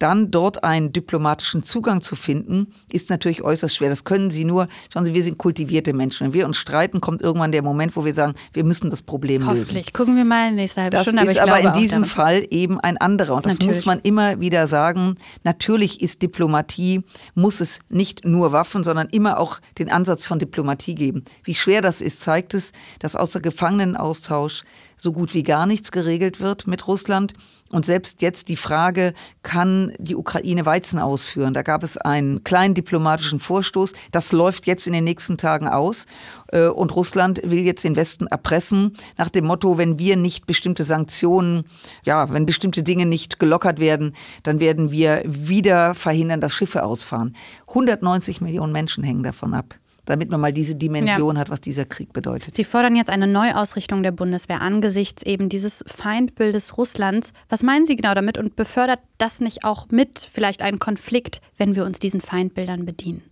dann 0.05 0.31
dort 0.31 0.65
einen 0.65 0.93
diplomatischen 0.93 1.63
Zugang 1.63 2.03
zu 2.03 2.15
finden, 2.15 2.67
ist 2.93 3.09
natürlich 3.09 3.41
äußerst 3.43 3.75
schwer. 3.75 3.89
Das 3.89 4.05
können 4.05 4.31
Sie 4.31 4.45
nur, 4.45 4.69
schauen 4.93 5.07
Sie, 5.07 5.15
wir 5.15 5.23
sind 5.23 5.39
kultivierte 5.39 5.95
Menschen. 5.95 6.27
Wenn 6.27 6.35
wir 6.35 6.45
uns 6.45 6.59
streiten, 6.59 7.01
kommt 7.01 7.23
irgendwann 7.23 7.53
der 7.53 7.63
Moment, 7.63 7.97
wo 7.97 8.05
wir 8.05 8.13
sagen, 8.13 8.35
wir 8.53 8.65
müssen 8.65 8.91
das 8.91 9.01
Problem 9.01 9.41
lösen. 9.41 9.61
Hoffentlich. 9.61 9.95
Gucken 9.95 10.15
wir 10.17 10.27
mal 10.27 10.53
nächste 10.53 10.83
halbe 10.83 10.95
das 10.95 11.05
Stunde. 11.05 11.23
Das 11.23 11.31
ist 11.31 11.41
aber, 11.41 11.59
in 11.59 11.73
diesem 11.73 12.05
Fall 12.05 12.47
eben 12.51 12.79
ein 12.81 12.99
anderer. 12.99 13.37
Und 13.37 13.47
das 13.47 13.55
natürlich. 13.55 13.77
muss 13.77 13.87
man 13.87 14.01
immer 14.01 14.41
wieder 14.41 14.67
sagen. 14.67 15.17
Natürlich 15.43 16.03
ist 16.03 16.21
Diplomatie, 16.21 17.03
muss 17.35 17.63
es 17.63 17.79
nicht 17.89 18.27
nur 18.27 18.53
Waffen, 18.53 18.85
sondern 18.85 19.09
immer 19.09 19.41
auch 19.41 19.59
den 19.79 19.91
Ansatz 19.91 20.27
von 20.27 20.39
Diplomatie 20.39 20.95
geben. 20.95 21.25
Wie 21.45 21.55
schwer 21.55 21.81
das 21.81 22.03
ist, 22.03 22.21
zeigt 22.21 22.53
es, 22.53 22.73
dass 22.99 23.17
außer 23.17 23.41
Gefangenenaustausch 23.41 24.65
so 24.99 25.13
gut 25.13 25.33
wie 25.33 25.45
gar 25.45 25.65
nichts 25.65 25.93
geregelt 25.93 26.41
wird 26.41 26.67
mit 26.67 26.87
Russland. 26.87 27.33
Und 27.75 27.85
selbst 27.85 28.23
jetzt 28.23 28.49
die 28.51 28.57
Frage, 28.57 29.15
kann 29.43 29.95
die 29.99 30.15
Ukraine 30.15 30.65
Weizen 30.65 31.01
ausführen? 31.01 31.55
Da 31.55 31.63
gab 31.63 31.83
es 31.83 31.97
einen 31.97 32.45
kleinen 32.45 32.75
diplomatischen 32.75 33.41
Vorstoß. 33.41 33.95
Das 34.13 34.31
läuft 34.31 34.69
jetzt 34.69 34.87
in 34.87 34.93
den 34.93 35.03
nächsten 35.03 35.39
Tagen 35.39 35.67
aus. 35.67 36.07
Äh, 36.53 36.69
und 36.69 36.95
Russland 36.95 37.41
will 37.43 37.59
jetzt 37.59 37.83
den 37.83 37.97
Westen 37.97 38.29
erpressen 38.29 38.93
nach 39.19 39.29
dem 39.29 39.47
Motto, 39.47 39.77
wenn 39.77 39.99
wir 39.99 40.17
nicht 40.17 40.47
bestimmte 40.47 40.85
Sanktionen, 40.85 41.65
ja, 42.05 42.33
wenn 42.33 42.47
bestimmte 42.47 42.85
Dinge 42.85 43.07
nicht 43.07 43.41
gelockert 43.41 43.81
werden, 43.81 44.15
dann 44.45 44.61
werden 44.61 44.93
wir 44.93 45.25
wieder 45.27 45.95
verhindern, 45.95 46.41
dass 46.41 46.55
Schiffe 46.55 46.85
ausfahren. 46.85 47.35
190 47.67 48.41
Millionen 48.41 48.73
Menschen 48.73 49.03
hängen 49.03 49.25
davon 49.25 49.53
ab 49.53 49.75
damit 50.07 50.31
man 50.31 50.41
mal 50.41 50.53
diese 50.53 50.75
Dimension 50.75 51.37
ja. 51.37 51.41
hat, 51.41 51.51
was 51.51 51.61
dieser 51.61 51.85
Krieg 51.85 52.13
bedeutet. 52.13 52.55
Sie 52.55 52.65
fordern 52.65 52.97
jetzt 52.97 53.11
eine 53.11 53.27
Neuausrichtung 53.27 54.03
der 54.03 54.13
Bundeswehr 54.13 54.61
angesichts 54.61 55.23
eben 55.23 55.49
dieses 55.49 55.85
Feindbildes 55.87 56.77
Russlands. 56.77 57.33
Was 57.49 57.63
meinen 57.63 57.87
Sie 57.87 57.97
genau 57.97 58.15
damit 58.15 58.39
und 58.39 58.57
befördert 58.57 59.01
das 59.19 59.41
nicht 59.41 59.65
auch 59.65 59.89
mit 59.91 60.29
vielleicht 60.31 60.63
einen 60.63 60.79
Konflikt, 60.79 61.41
wenn 61.57 61.75
wir 61.75 61.85
uns 61.85 61.99
diesen 61.99 62.21
Feindbildern 62.21 62.85
bedienen? 62.85 63.23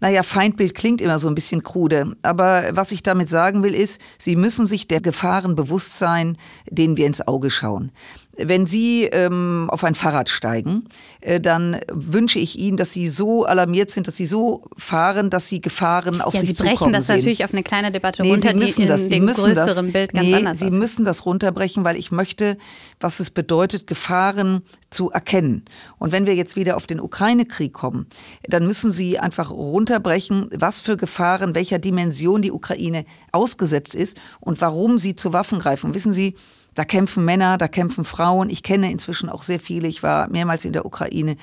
Naja, 0.00 0.22
Feindbild 0.22 0.74
klingt 0.74 1.00
immer 1.00 1.18
so 1.18 1.28
ein 1.28 1.34
bisschen 1.34 1.62
krude. 1.62 2.16
Aber 2.22 2.64
was 2.72 2.92
ich 2.92 3.02
damit 3.02 3.30
sagen 3.30 3.62
will, 3.62 3.74
ist, 3.74 4.00
Sie 4.18 4.36
müssen 4.36 4.66
sich 4.66 4.88
der 4.88 5.00
Gefahren 5.00 5.54
bewusst 5.54 5.98
sein, 5.98 6.36
denen 6.70 6.96
wir 6.96 7.06
ins 7.06 7.26
Auge 7.26 7.50
schauen. 7.50 7.92
Wenn 8.38 8.66
Sie 8.66 9.04
ähm, 9.04 9.68
auf 9.70 9.84
ein 9.84 9.94
Fahrrad 9.94 10.28
steigen, 10.28 10.84
äh, 11.20 11.40
dann 11.40 11.80
wünsche 11.90 12.38
ich 12.38 12.58
Ihnen, 12.58 12.76
dass 12.76 12.92
Sie 12.92 13.08
so 13.08 13.44
alarmiert 13.44 13.90
sind, 13.90 14.06
dass 14.06 14.16
Sie 14.16 14.26
so 14.26 14.68
fahren, 14.76 15.30
dass 15.30 15.48
Sie 15.48 15.60
Gefahren 15.60 16.20
auf 16.20 16.34
ja, 16.34 16.40
sich 16.40 16.54
zukommen. 16.54 16.76
Sie 16.76 16.84
brechen 16.84 16.92
das 16.92 17.06
sehen. 17.06 17.16
natürlich 17.16 17.44
auf 17.44 17.52
eine 17.52 17.62
kleine 17.62 17.92
Debatte 17.92 18.22
nee, 18.22 18.30
runter, 18.30 18.50
Sie 18.50 18.58
müssen 18.58 18.82
die 18.82 18.86
das, 18.88 19.02
in 19.02 19.08
Sie 19.08 19.14
dem 19.14 19.26
größeren 19.26 19.86
das, 19.86 19.92
Bild 19.92 20.12
ganz 20.12 20.26
nee, 20.26 20.34
anders 20.34 20.58
Sie 20.58 20.66
ist. 20.66 20.74
müssen 20.74 21.04
das 21.04 21.24
runterbrechen, 21.24 21.84
weil 21.84 21.96
ich 21.96 22.10
möchte, 22.10 22.58
was 23.00 23.20
es 23.20 23.30
bedeutet, 23.30 23.86
Gefahren 23.86 24.62
zu 24.90 25.10
erkennen. 25.10 25.64
Und 25.98 26.12
wenn 26.12 26.26
wir 26.26 26.34
jetzt 26.34 26.56
wieder 26.56 26.76
auf 26.76 26.86
den 26.86 27.00
Ukraine-Krieg 27.00 27.72
kommen, 27.72 28.06
dann 28.48 28.66
müssen 28.66 28.92
Sie 28.92 29.18
einfach 29.18 29.50
runterbrechen, 29.50 30.50
was 30.54 30.80
für 30.80 30.96
Gefahren, 30.96 31.54
welcher 31.54 31.78
Dimension 31.78 32.42
die 32.42 32.52
Ukraine 32.52 33.04
ausgesetzt 33.32 33.94
ist 33.94 34.16
und 34.40 34.60
warum 34.60 34.98
sie 34.98 35.16
zu 35.16 35.32
Waffen 35.32 35.58
greifen. 35.58 35.94
Wissen 35.94 36.12
Sie, 36.12 36.34
da 36.76 36.84
kämpfen 36.84 37.24
Männer, 37.24 37.58
da 37.58 37.66
kämpfen 37.66 38.04
Frauen. 38.04 38.50
Ich 38.50 38.62
kenne 38.62 38.92
inzwischen 38.92 39.28
auch 39.28 39.42
sehr 39.42 39.58
viele. 39.58 39.88
Ich 39.88 40.02
war 40.02 40.28
mehrmals 40.28 40.64
in 40.64 40.72
der 40.72 40.86
Ukraine. 40.86 41.36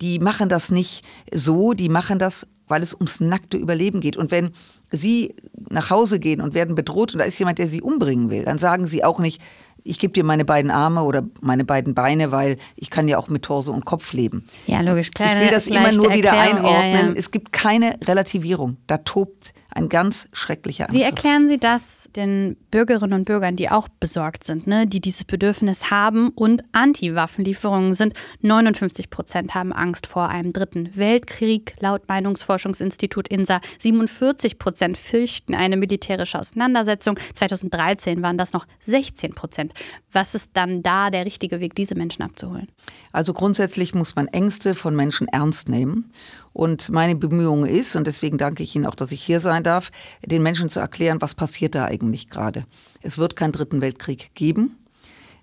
Die 0.00 0.18
machen 0.18 0.48
das 0.48 0.70
nicht 0.70 1.04
so, 1.32 1.72
die 1.72 1.88
machen 1.88 2.18
das, 2.18 2.46
weil 2.68 2.82
es 2.82 2.94
ums 2.94 3.18
nackte 3.18 3.56
Überleben 3.56 4.00
geht. 4.00 4.16
Und 4.16 4.30
wenn 4.30 4.50
sie 4.92 5.34
nach 5.70 5.90
Hause 5.90 6.20
gehen 6.20 6.40
und 6.40 6.54
werden 6.54 6.74
bedroht 6.74 7.14
und 7.14 7.18
da 7.18 7.24
ist 7.24 7.38
jemand, 7.38 7.58
der 7.58 7.66
sie 7.66 7.80
umbringen 7.80 8.28
will, 8.30 8.44
dann 8.44 8.58
sagen 8.58 8.86
sie 8.86 9.02
auch 9.04 9.18
nicht, 9.18 9.40
ich 9.86 9.98
gebe 9.98 10.12
dir 10.12 10.24
meine 10.24 10.44
beiden 10.44 10.70
Arme 10.70 11.02
oder 11.02 11.24
meine 11.40 11.64
beiden 11.64 11.94
Beine, 11.94 12.30
weil 12.30 12.56
ich 12.76 12.90
kann 12.90 13.08
ja 13.08 13.18
auch 13.18 13.28
mit 13.28 13.42
Torso 13.42 13.72
und 13.72 13.84
Kopf 13.84 14.12
leben. 14.12 14.46
Ja, 14.66 14.80
logisch. 14.80 15.10
Kleine, 15.10 15.40
ich 15.40 15.46
will 15.46 15.54
das 15.54 15.66
immer 15.66 15.92
nur 15.92 16.12
wieder 16.12 16.30
Erklärung, 16.30 16.66
einordnen. 16.66 17.06
Ja, 17.06 17.08
ja. 17.08 17.14
Es 17.16 17.30
gibt 17.30 17.52
keine 17.52 17.98
Relativierung. 18.06 18.78
Da 18.86 18.98
tobt 18.98 19.52
ein 19.74 19.88
ganz 19.88 20.28
schrecklicher 20.32 20.84
Angriff. 20.84 21.00
Wie 21.00 21.04
erklären 21.04 21.48
Sie 21.48 21.58
das 21.58 22.08
den 22.16 22.56
Bürgerinnen 22.70 23.12
und 23.12 23.24
Bürgern, 23.24 23.56
die 23.56 23.70
auch 23.70 23.88
besorgt 23.88 24.44
sind, 24.44 24.66
ne? 24.66 24.86
die 24.86 25.00
dieses 25.00 25.24
Bedürfnis 25.24 25.90
haben 25.90 26.28
und 26.30 26.62
Anti-Waffenlieferungen 26.72 27.94
sind? 27.94 28.14
59 28.40 29.10
Prozent 29.10 29.54
haben 29.54 29.72
Angst 29.72 30.06
vor 30.06 30.28
einem 30.28 30.52
dritten 30.52 30.96
Weltkrieg, 30.96 31.74
laut 31.80 32.08
Meinungsforschungsinstitut 32.08 33.28
INSA. 33.28 33.60
47 33.80 34.58
Prozent 34.58 34.96
fürchten 34.96 35.54
eine 35.54 35.76
militärische 35.76 36.38
Auseinandersetzung. 36.38 37.18
2013 37.34 38.22
waren 38.22 38.38
das 38.38 38.52
noch 38.52 38.66
16 38.86 39.32
Prozent. 39.32 39.74
Was 40.12 40.34
ist 40.34 40.50
dann 40.54 40.82
da 40.82 41.10
der 41.10 41.26
richtige 41.26 41.60
Weg, 41.60 41.74
diese 41.74 41.94
Menschen 41.94 42.22
abzuholen? 42.22 42.68
Also 43.12 43.32
grundsätzlich 43.32 43.94
muss 43.94 44.14
man 44.16 44.28
Ängste 44.28 44.74
von 44.74 44.94
Menschen 44.94 45.28
ernst 45.28 45.68
nehmen. 45.68 46.12
Und 46.54 46.88
meine 46.90 47.16
Bemühung 47.16 47.66
ist, 47.66 47.96
und 47.96 48.06
deswegen 48.06 48.38
danke 48.38 48.62
ich 48.62 48.74
Ihnen 48.76 48.86
auch, 48.86 48.94
dass 48.94 49.12
ich 49.12 49.20
hier 49.20 49.40
sein 49.40 49.64
darf, 49.64 49.90
den 50.24 50.42
Menschen 50.42 50.68
zu 50.68 50.78
erklären, 50.78 51.20
was 51.20 51.34
passiert 51.34 51.74
da 51.74 51.84
eigentlich 51.84 52.30
gerade. 52.30 52.64
Es 53.02 53.18
wird 53.18 53.34
keinen 53.34 53.52
dritten 53.52 53.80
Weltkrieg 53.80 54.30
geben. 54.36 54.76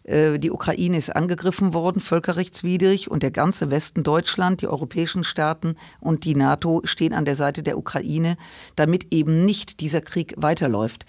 Äh, 0.04 0.40
die 0.40 0.52
Ukraine 0.52 0.96
ist 0.96 1.14
angegriffen 1.14 1.74
worden, 1.74 2.00
völkerrechtswidrig, 2.00 3.12
und 3.12 3.24
der 3.24 3.32
ganze 3.32 3.70
Westen 3.70 4.04
Deutschland, 4.04 4.62
die 4.62 4.68
europäischen 4.68 5.26
Staaten 5.26 5.76
und 6.00 6.24
die 6.24 6.34
NATO 6.34 6.82
stehen 6.86 7.14
an 7.14 7.26
der 7.26 7.36
Seite 7.36 7.62
der 7.62 7.78
Ukraine, 7.78 8.38
damit 8.78 9.12
eben 9.12 9.46
nicht 9.46 9.82
dieser 9.82 10.00
Krieg 10.00 10.34
weiterläuft. 10.38 11.06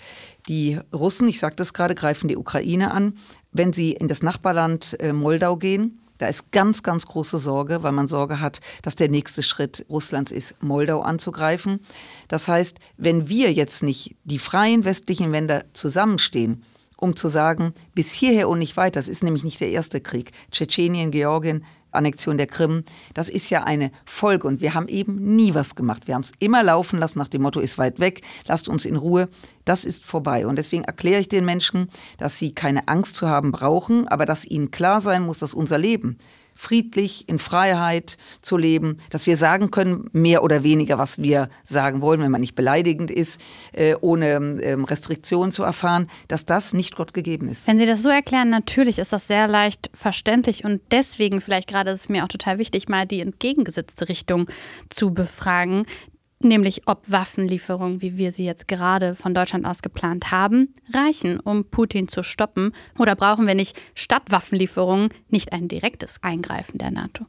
Die 0.49 0.81
Russen, 0.93 1.29
ich 1.29 1.39
sagte 1.39 1.63
es 1.63 1.75
gerade, 1.75 1.95
greifen 1.95 2.27
die 2.27 2.37
Ukraine 2.37 2.91
an. 2.91 3.15
Wenn 3.53 3.73
sie 3.73 3.93
in 3.93 4.09
das 4.09 4.25
Nachbarland 4.25 4.97
äh, 4.99 5.13
Moldau 5.13 5.57
gehen, 5.57 6.02
da 6.23 6.29
ist 6.29 6.53
ganz, 6.53 6.85
ganz 6.85 7.07
große 7.07 7.41
Sorge, 7.41 7.83
weil 7.83 7.91
man 7.91 8.07
Sorge 8.07 8.41
hat, 8.41 8.61
dass 8.83 8.95
der 8.95 9.09
nächste 9.09 9.43
Schritt 9.43 9.85
Russlands 9.91 10.31
ist, 10.31 10.63
Moldau 10.63 11.01
anzugreifen. 11.01 11.81
Das 12.29 12.47
heißt, 12.47 12.79
wenn 12.97 13.29
wir 13.29 13.53
jetzt 13.53 13.83
nicht 13.83 14.15
die 14.23 14.39
freien 14.39 14.85
westlichen 14.85 15.33
Länder 15.33 15.65
zusammenstehen, 15.73 16.63
um 16.97 17.17
zu 17.17 17.27
sagen, 17.27 17.75
bis 17.97 18.13
hierher 18.13 18.49
und 18.49 18.61
nicht 18.61 18.77
weiter, 18.77 19.01
das 19.01 19.09
ist 19.09 19.25
nämlich 19.25 19.43
nicht 19.43 19.61
der 19.61 19.71
erste 19.71 20.01
Krieg. 20.01 20.31
Tschetschenien, 20.53 21.11
Georgien, 21.11 21.65
Annexion 21.93 22.39
der 22.39 22.47
Krim, 22.47 22.85
das 23.15 23.29
ist 23.29 23.51
ja 23.51 23.65
eine 23.65 23.91
Folge 24.05 24.49
und 24.49 24.61
wir 24.61 24.75
haben 24.75 24.89
eben 24.89 25.37
nie 25.37 25.55
was 25.55 25.75
gemacht. 25.75 26.07
Wir 26.07 26.15
haben 26.15 26.23
es 26.23 26.33
immer 26.39 26.63
laufen 26.63 26.99
lassen 26.99 27.19
nach 27.19 27.29
dem 27.29 27.43
Motto, 27.43 27.61
ist 27.61 27.79
weit 27.79 28.01
weg, 28.01 28.23
lasst 28.47 28.69
uns 28.69 28.85
in 28.85 28.97
Ruhe. 28.97 29.29
Das 29.65 29.85
ist 29.85 30.05
vorbei. 30.05 30.47
Und 30.47 30.57
deswegen 30.57 30.85
erkläre 30.85 31.21
ich 31.21 31.29
den 31.29 31.45
Menschen, 31.45 31.89
dass 32.19 32.39
sie 32.39 32.53
keine 32.53 32.89
Angst 32.89 33.17
zu 33.17 33.29
haben 33.29 33.53
brauchen, 33.53 34.09
aber 34.09 34.27
dass 34.27 34.45
ihnen 34.45 34.71
klar 34.71 35.01
sein 35.01 35.23
muss, 35.23 35.39
dass 35.39 35.55
unser 35.55 35.79
Leben 35.79 36.19
friedlich, 36.63 37.29
in 37.29 37.41
Freiheit 37.41 38.17
zu 38.41 38.57
leben, 38.57 38.99
dass 39.11 39.27
wir 39.27 39.37
sagen 39.37 39.73
können, 39.73 40.09
mehr 40.13 40.45
oder 40.45 40.63
weniger, 40.63 40.97
was 40.97 41.21
wir 41.21 41.49
sagen 41.65 42.01
wollen, 42.03 42.21
wenn 42.21 42.31
man 42.31 42.41
nicht 42.41 42.55
beleidigend 42.55 43.11
ist, 43.11 43.41
äh, 43.73 43.97
ohne 44.01 44.61
ähm, 44.63 44.85
Restriktionen 44.85 45.51
zu 45.51 45.65
erfahren, 45.65 46.09
dass 46.29 46.47
das 46.47 46.73
nicht 46.73 46.95
Gott 46.95 47.15
gegeben 47.15 47.49
ist. 47.49 47.67
Wenn 47.67 47.81
Sie 47.81 47.87
das 47.87 48.03
so 48.03 48.11
erklären, 48.11 48.49
natürlich 48.49 49.01
ist 49.01 49.13
das 49.13 49.27
sehr 49.27 49.49
leicht 49.49 49.91
verständlich 49.93 50.65
und 50.65 50.81
deswegen 50.93 51.41
vielleicht 51.41 51.69
gerade 51.69 51.91
ist 51.91 52.03
es 52.03 52.09
mir 52.09 52.23
auch 52.23 52.29
total 52.29 52.59
wichtig, 52.59 52.89
mal 52.89 53.07
die 53.07 53.21
entgegengesetzte 53.21 54.09
Richtung 54.09 54.47
zu 54.89 55.13
befragen 55.13 55.85
nämlich 56.45 56.83
ob 56.87 57.11
Waffenlieferungen, 57.11 58.03
wie 58.03 58.17
wir 58.17 58.33
sie 58.33 58.45
jetzt 58.45 58.69
gerade 58.69 59.15
von 59.15 59.35
Deutschland 59.35 59.67
aus 59.67 59.83
geplant 59.83 60.31
haben, 60.31 60.75
reichen, 60.93 61.41
um 61.41 61.65
Putin 61.65 62.09
zu 62.09 62.23
stoppen? 62.23 62.73
Oder 62.99 63.17
brauchen 63.17 63.47
wir 63.47 63.55
nicht 63.55 63.81
statt 63.95 64.23
Waffenlieferungen 64.31 65.11
nicht 65.29 65.53
ein 65.53 65.69
direktes 65.69 66.23
Eingreifen 66.23 66.79
der 66.79 66.91
NATO? 66.91 67.27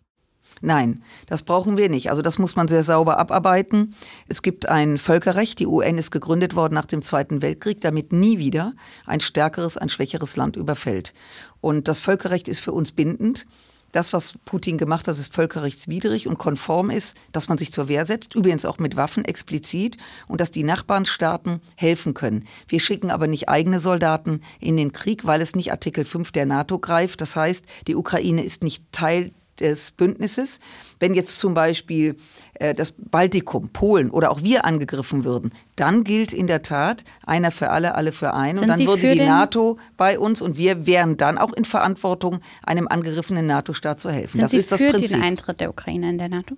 Nein, 0.61 1.03
das 1.25 1.43
brauchen 1.43 1.77
wir 1.77 1.89
nicht. 1.89 2.09
Also 2.09 2.21
das 2.21 2.39
muss 2.39 2.55
man 2.55 2.67
sehr 2.67 2.83
sauber 2.83 3.17
abarbeiten. 3.17 3.95
Es 4.27 4.41
gibt 4.41 4.67
ein 4.67 4.97
Völkerrecht. 4.97 5.59
Die 5.59 5.67
UN 5.67 5.97
ist 5.97 6.11
gegründet 6.11 6.55
worden 6.55 6.73
nach 6.73 6.85
dem 6.85 7.01
Zweiten 7.01 7.41
Weltkrieg, 7.41 7.81
damit 7.81 8.13
nie 8.13 8.37
wieder 8.37 8.73
ein 9.05 9.19
stärkeres, 9.19 9.77
ein 9.77 9.89
schwächeres 9.89 10.35
Land 10.35 10.55
überfällt. 10.55 11.13
Und 11.59 11.87
das 11.87 11.99
Völkerrecht 11.99 12.47
ist 12.47 12.59
für 12.59 12.71
uns 12.71 12.91
bindend 12.91 13.45
das, 13.93 14.11
was 14.11 14.37
Putin 14.43 14.77
gemacht 14.77 15.07
hat, 15.07 15.17
ist 15.17 15.33
völkerrechtswidrig 15.33 16.27
und 16.27 16.37
konform 16.37 16.89
ist, 16.89 17.15
dass 17.31 17.47
man 17.47 17.57
sich 17.57 17.71
zur 17.71 17.87
Wehr 17.87 18.05
setzt, 18.05 18.35
übrigens 18.35 18.65
auch 18.65 18.79
mit 18.79 18.97
Waffen 18.97 19.23
explizit, 19.23 19.97
und 20.27 20.41
dass 20.41 20.51
die 20.51 20.63
Nachbarnstaaten 20.63 21.61
helfen 21.75 22.13
können. 22.13 22.45
Wir 22.67 22.81
schicken 22.81 23.11
aber 23.11 23.27
nicht 23.27 23.47
eigene 23.47 23.79
Soldaten 23.79 24.41
in 24.59 24.75
den 24.75 24.91
Krieg, 24.91 25.25
weil 25.25 25.41
es 25.41 25.55
nicht 25.55 25.71
Artikel 25.71 26.03
5 26.03 26.31
der 26.31 26.45
NATO 26.45 26.79
greift. 26.79 27.21
Das 27.21 27.35
heißt, 27.35 27.65
die 27.87 27.95
Ukraine 27.95 28.43
ist 28.43 28.63
nicht 28.63 28.83
Teil 28.91 29.31
des 29.59 29.91
Bündnisses. 29.91 30.59
Wenn 30.99 31.13
jetzt 31.13 31.39
zum 31.39 31.53
Beispiel 31.53 32.15
äh, 32.55 32.73
das 32.73 32.93
Baltikum, 32.97 33.69
Polen 33.69 34.09
oder 34.09 34.31
auch 34.31 34.41
wir 34.41 34.65
angegriffen 34.65 35.23
würden, 35.23 35.53
dann 35.75 36.03
gilt 36.03 36.33
in 36.33 36.47
der 36.47 36.61
Tat 36.61 37.03
einer 37.25 37.51
für 37.51 37.69
alle, 37.69 37.95
alle 37.95 38.11
für 38.11 38.33
einen. 38.33 38.57
Sind 38.57 38.63
und 38.63 38.69
dann 38.69 38.79
Sie 38.79 38.87
würde 38.87 39.13
die 39.13 39.19
NATO 39.19 39.77
bei 39.97 40.19
uns 40.19 40.41
und 40.41 40.57
wir 40.57 40.85
wären 40.85 41.17
dann 41.17 41.37
auch 41.37 41.53
in 41.53 41.65
Verantwortung, 41.65 42.39
einem 42.63 42.87
angegriffenen 42.87 43.47
NATO-Staat 43.47 43.99
zu 43.99 44.09
helfen. 44.09 44.33
Sind 44.33 44.43
das 44.43 44.51
Sie 44.51 44.57
ist 44.57 44.71
das 44.71 44.79
für 44.79 44.91
Prinzip. 44.91 45.11
den 45.11 45.21
Eintritt 45.21 45.59
der 45.59 45.69
Ukraine 45.69 46.09
in 46.09 46.17
der 46.17 46.29
NATO? 46.29 46.55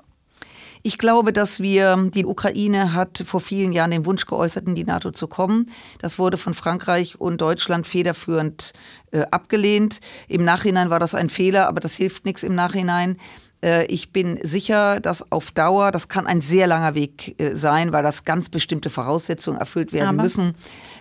Ich 0.86 1.00
glaube, 1.00 1.34
dass 1.34 1.62
wir, 1.62 2.12
die 2.14 2.28
Ukraine 2.28 2.94
hat 2.94 3.24
vor 3.26 3.40
vielen 3.40 3.72
Jahren 3.72 3.90
den 3.90 4.06
Wunsch 4.06 4.28
geäußert, 4.28 4.68
in 4.68 4.76
die 4.76 4.84
NATO 4.84 5.10
zu 5.10 5.26
kommen. 5.26 5.72
Das 5.98 6.20
wurde 6.20 6.38
von 6.38 6.54
Frankreich 6.54 7.20
und 7.20 7.42
Deutschland 7.42 7.88
federführend 7.88 8.72
äh, 9.10 9.22
abgelehnt. 9.32 10.00
Im 10.28 10.46
Nachhinein 10.46 10.92
war 10.92 11.00
das 11.00 11.16
ein 11.16 11.30
Fehler, 11.30 11.68
aber 11.68 11.80
das 11.80 11.96
hilft 11.96 12.26
nichts 12.26 12.44
im 12.44 12.54
Nachhinein. 12.54 13.18
Äh, 13.64 13.88
ich 13.88 14.14
bin 14.14 14.38
sicher, 14.44 15.00
dass 15.00 15.32
auf 15.32 15.50
Dauer, 15.50 15.90
das 15.90 16.08
kann 16.08 16.28
ein 16.28 16.42
sehr 16.42 16.68
langer 16.68 16.94
Weg 16.94 17.42
äh, 17.42 17.56
sein, 17.56 17.92
weil 17.92 18.04
das 18.04 18.24
ganz 18.24 18.50
bestimmte 18.50 18.92
Voraussetzungen 18.92 19.58
erfüllt 19.58 19.92
werden 19.92 20.10
aber. 20.10 20.22
müssen, 20.22 20.54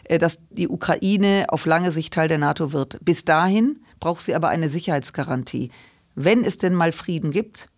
äh, 0.05 0.17
dass 0.17 0.39
die 0.49 0.69
Ukraine 0.69 1.45
auf 1.49 1.67
lange 1.67 1.93
Sicht 1.93 2.15
Teil 2.15 2.29
der 2.29 2.39
NATO 2.39 2.73
wird. 2.73 3.01
Bis 3.05 3.27
dahin 3.27 3.81
braucht 4.01 4.23
sie 4.23 4.35
aber 4.35 4.49
eine 4.49 4.71
Sicherheitsgarantie. 4.71 5.71
Wenn 6.15 6.43
es 6.43 6.57
denn 6.57 6.75
mal 6.75 6.93
Frieden 6.93 7.33
gibt, 7.33 7.69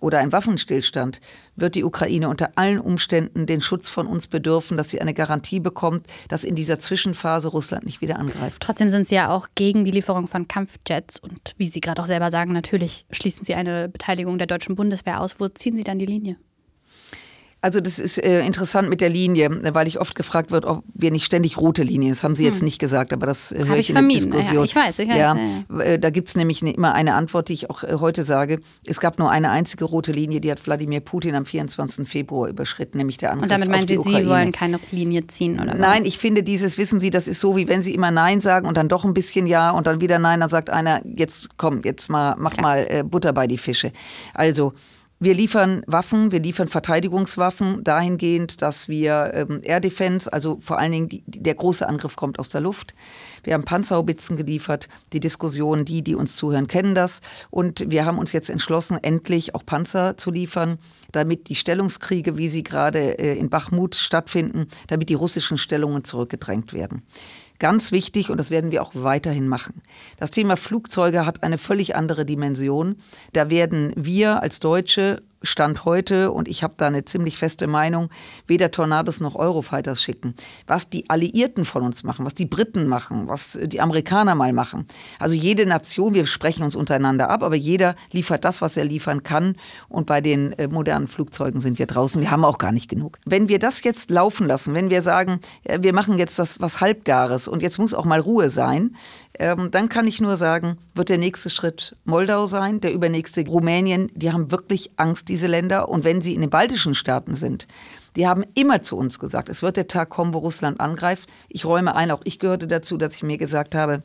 oder 0.00 0.18
ein 0.18 0.32
Waffenstillstand, 0.32 1.20
wird 1.56 1.74
die 1.74 1.84
Ukraine 1.84 2.28
unter 2.28 2.52
allen 2.56 2.80
Umständen 2.80 3.46
den 3.46 3.60
Schutz 3.60 3.88
von 3.88 4.06
uns 4.06 4.26
bedürfen, 4.26 4.76
dass 4.76 4.90
sie 4.90 5.00
eine 5.00 5.14
Garantie 5.14 5.60
bekommt, 5.60 6.06
dass 6.28 6.44
in 6.44 6.54
dieser 6.54 6.78
Zwischenphase 6.78 7.48
Russland 7.48 7.84
nicht 7.84 8.00
wieder 8.00 8.18
angreift. 8.18 8.62
Trotzdem 8.62 8.90
sind 8.90 9.08
Sie 9.08 9.14
ja 9.14 9.30
auch 9.30 9.48
gegen 9.54 9.84
die 9.84 9.90
Lieferung 9.90 10.26
von 10.26 10.48
Kampfjets 10.48 11.18
und 11.18 11.54
wie 11.56 11.68
Sie 11.68 11.80
gerade 11.80 12.02
auch 12.02 12.06
selber 12.06 12.30
sagen, 12.30 12.52
natürlich 12.52 13.04
schließen 13.10 13.44
Sie 13.44 13.54
eine 13.54 13.88
Beteiligung 13.88 14.38
der 14.38 14.46
deutschen 14.46 14.76
Bundeswehr 14.76 15.20
aus. 15.20 15.40
Wo 15.40 15.48
ziehen 15.48 15.76
Sie 15.76 15.84
dann 15.84 15.98
die 15.98 16.06
Linie? 16.06 16.36
Also 17.62 17.80
das 17.80 17.98
ist 17.98 18.16
äh, 18.16 18.40
interessant 18.44 18.88
mit 18.88 19.02
der 19.02 19.10
Linie, 19.10 19.50
weil 19.74 19.86
ich 19.86 20.00
oft 20.00 20.14
gefragt 20.14 20.50
wird, 20.50 20.64
ob 20.64 20.82
wir 20.94 21.10
nicht 21.10 21.26
ständig 21.26 21.58
rote 21.58 21.82
Linien. 21.82 22.12
Das 22.12 22.24
haben 22.24 22.34
Sie 22.34 22.44
jetzt 22.44 22.60
hm. 22.60 22.64
nicht 22.64 22.78
gesagt, 22.78 23.12
aber 23.12 23.26
das 23.26 23.52
äh, 23.52 23.64
höre 23.66 23.76
ich, 23.76 23.80
ich 23.80 23.90
in 23.90 23.96
vermieden. 23.96 24.30
der 24.30 24.40
Diskussion. 24.40 24.64
Ja, 24.64 24.64
ich 24.64 24.76
weiß, 24.76 24.98
ich 25.00 25.08
weiß. 25.08 25.16
Ja, 25.16 25.36
ja. 25.36 25.80
Äh, 25.80 25.98
da 25.98 26.08
gibt 26.08 26.30
es 26.30 26.36
nämlich 26.36 26.62
immer 26.62 26.94
eine 26.94 27.14
Antwort, 27.14 27.50
die 27.50 27.52
ich 27.52 27.68
auch 27.68 27.84
äh, 27.84 27.96
heute 28.00 28.22
sage. 28.22 28.60
Es 28.86 28.98
gab 28.98 29.18
nur 29.18 29.30
eine 29.30 29.50
einzige 29.50 29.84
rote 29.84 30.10
Linie, 30.10 30.40
die 30.40 30.50
hat 30.50 30.64
Wladimir 30.66 31.00
Putin 31.00 31.34
am 31.34 31.44
24. 31.44 32.08
Februar 32.08 32.48
überschritten, 32.48 32.96
nämlich 32.96 33.18
der 33.18 33.32
Angriff 33.32 33.44
Und 33.44 33.52
damit 33.52 33.68
meinen 33.68 33.86
Sie, 33.86 33.98
Sie 33.98 34.26
wollen 34.26 34.52
keine 34.52 34.80
Linie 34.90 35.26
ziehen, 35.26 35.60
oder? 35.60 35.74
Nein, 35.74 36.06
ich 36.06 36.18
finde 36.18 36.42
dieses, 36.42 36.78
wissen 36.78 36.98
Sie, 36.98 37.10
das 37.10 37.28
ist 37.28 37.40
so, 37.40 37.56
wie 37.56 37.68
wenn 37.68 37.82
Sie 37.82 37.92
immer 37.92 38.10
Nein 38.10 38.40
sagen 38.40 38.66
und 38.66 38.78
dann 38.78 38.88
doch 38.88 39.04
ein 39.04 39.12
bisschen 39.12 39.46
Ja 39.46 39.70
und 39.70 39.86
dann 39.86 40.00
wieder 40.00 40.18
Nein, 40.18 40.40
dann 40.40 40.48
sagt 40.48 40.70
einer, 40.70 41.02
jetzt 41.04 41.58
komm, 41.58 41.82
jetzt 41.84 42.08
mal, 42.08 42.36
mach 42.38 42.52
Klar. 42.52 42.62
mal 42.62 42.86
äh, 42.88 43.02
Butter 43.02 43.34
bei 43.34 43.46
die 43.46 43.58
Fische. 43.58 43.92
Also, 44.32 44.72
wir 45.22 45.34
liefern 45.34 45.82
Waffen, 45.86 46.32
wir 46.32 46.40
liefern 46.40 46.66
Verteidigungswaffen 46.66 47.84
dahingehend, 47.84 48.62
dass 48.62 48.88
wir 48.88 49.32
ähm, 49.34 49.60
Air 49.62 49.80
Defense, 49.80 50.32
also 50.32 50.58
vor 50.62 50.78
allen 50.78 50.92
Dingen 50.92 51.08
die, 51.10 51.22
der 51.26 51.54
große 51.54 51.86
Angriff 51.86 52.16
kommt 52.16 52.38
aus 52.38 52.48
der 52.48 52.62
Luft. 52.62 52.94
Wir 53.44 53.52
haben 53.52 53.64
Panzerhaubitzen 53.64 54.38
geliefert. 54.38 54.88
Die 55.12 55.20
Diskussion, 55.20 55.84
die, 55.84 56.00
die 56.00 56.14
uns 56.14 56.36
zuhören, 56.36 56.68
kennen 56.68 56.94
das. 56.94 57.20
Und 57.50 57.90
wir 57.90 58.06
haben 58.06 58.16
uns 58.16 58.32
jetzt 58.32 58.48
entschlossen, 58.48 58.96
endlich 59.02 59.54
auch 59.54 59.66
Panzer 59.66 60.16
zu 60.16 60.30
liefern, 60.30 60.78
damit 61.12 61.50
die 61.50 61.54
Stellungskriege, 61.54 62.38
wie 62.38 62.48
sie 62.48 62.62
gerade 62.62 63.18
äh, 63.18 63.38
in 63.38 63.50
Bachmut 63.50 63.96
stattfinden, 63.96 64.68
damit 64.86 65.10
die 65.10 65.14
russischen 65.14 65.58
Stellungen 65.58 66.02
zurückgedrängt 66.02 66.72
werden. 66.72 67.02
Ganz 67.60 67.92
wichtig, 67.92 68.30
und 68.30 68.38
das 68.38 68.50
werden 68.50 68.72
wir 68.72 68.82
auch 68.82 68.92
weiterhin 68.94 69.46
machen. 69.46 69.82
Das 70.16 70.30
Thema 70.30 70.56
Flugzeuge 70.56 71.26
hat 71.26 71.42
eine 71.42 71.58
völlig 71.58 71.94
andere 71.94 72.24
Dimension. 72.24 72.96
Da 73.34 73.50
werden 73.50 73.92
wir 73.96 74.42
als 74.42 74.60
Deutsche 74.60 75.22
Stand 75.42 75.84
heute, 75.84 76.32
und 76.32 76.48
ich 76.48 76.62
habe 76.62 76.74
da 76.76 76.86
eine 76.86 77.04
ziemlich 77.04 77.38
feste 77.38 77.66
Meinung, 77.66 78.10
weder 78.46 78.70
Tornados 78.70 79.20
noch 79.20 79.34
Eurofighters 79.34 80.02
schicken. 80.02 80.34
Was 80.66 80.90
die 80.90 81.08
Alliierten 81.08 81.64
von 81.64 81.82
uns 81.82 82.02
machen, 82.04 82.26
was 82.26 82.34
die 82.34 82.46
Briten 82.46 82.86
machen, 82.86 83.28
was 83.28 83.58
die 83.62 83.80
Amerikaner 83.80 84.34
mal 84.34 84.52
machen. 84.52 84.86
Also 85.18 85.34
jede 85.34 85.66
Nation, 85.66 86.14
wir 86.14 86.26
sprechen 86.26 86.62
uns 86.62 86.76
untereinander 86.76 87.30
ab, 87.30 87.42
aber 87.42 87.56
jeder 87.56 87.94
liefert 88.12 88.44
das, 88.44 88.60
was 88.60 88.76
er 88.76 88.84
liefern 88.84 89.22
kann. 89.22 89.56
Und 89.88 90.06
bei 90.06 90.20
den 90.20 90.52
äh, 90.52 90.68
modernen 90.68 91.08
Flugzeugen 91.08 91.60
sind 91.60 91.78
wir 91.78 91.86
draußen. 91.86 92.20
Wir 92.20 92.30
haben 92.30 92.44
auch 92.44 92.58
gar 92.58 92.72
nicht 92.72 92.88
genug. 92.88 93.18
Wenn 93.24 93.48
wir 93.48 93.58
das 93.58 93.82
jetzt 93.82 94.10
laufen 94.10 94.46
lassen, 94.46 94.74
wenn 94.74 94.90
wir 94.90 95.02
sagen, 95.02 95.40
äh, 95.64 95.78
wir 95.80 95.94
machen 95.94 96.18
jetzt 96.18 96.38
das 96.38 96.60
was 96.60 96.80
Halbgares 96.80 97.48
und 97.48 97.62
jetzt 97.62 97.78
muss 97.78 97.94
auch 97.94 98.04
mal 98.04 98.20
Ruhe 98.20 98.50
sein, 98.50 98.94
ähm, 99.40 99.70
dann 99.70 99.88
kann 99.88 100.06
ich 100.06 100.20
nur 100.20 100.36
sagen, 100.36 100.76
wird 100.94 101.08
der 101.08 101.16
nächste 101.16 101.48
Schritt 101.48 101.96
Moldau 102.04 102.44
sein, 102.44 102.82
der 102.82 102.92
übernächste 102.92 103.46
Rumänien. 103.46 104.12
Die 104.14 104.30
haben 104.30 104.50
wirklich 104.50 104.90
Angst, 104.96 105.30
diese 105.30 105.46
Länder. 105.46 105.88
Und 105.88 106.04
wenn 106.04 106.20
sie 106.20 106.34
in 106.34 106.42
den 106.42 106.50
baltischen 106.50 106.94
Staaten 106.94 107.34
sind, 107.34 107.66
die 108.16 108.28
haben 108.28 108.44
immer 108.54 108.82
zu 108.82 108.98
uns 108.98 109.18
gesagt, 109.18 109.48
es 109.48 109.62
wird 109.62 109.78
der 109.78 109.88
Tag 109.88 110.10
kommen, 110.10 110.34
wo 110.34 110.38
Russland 110.38 110.78
angreift. 110.78 111.26
Ich 111.48 111.64
räume 111.64 111.94
ein, 111.94 112.10
auch 112.10 112.20
ich 112.24 112.38
gehörte 112.38 112.66
dazu, 112.66 112.98
dass 112.98 113.16
ich 113.16 113.22
mir 113.22 113.38
gesagt 113.38 113.74
habe, 113.74 114.02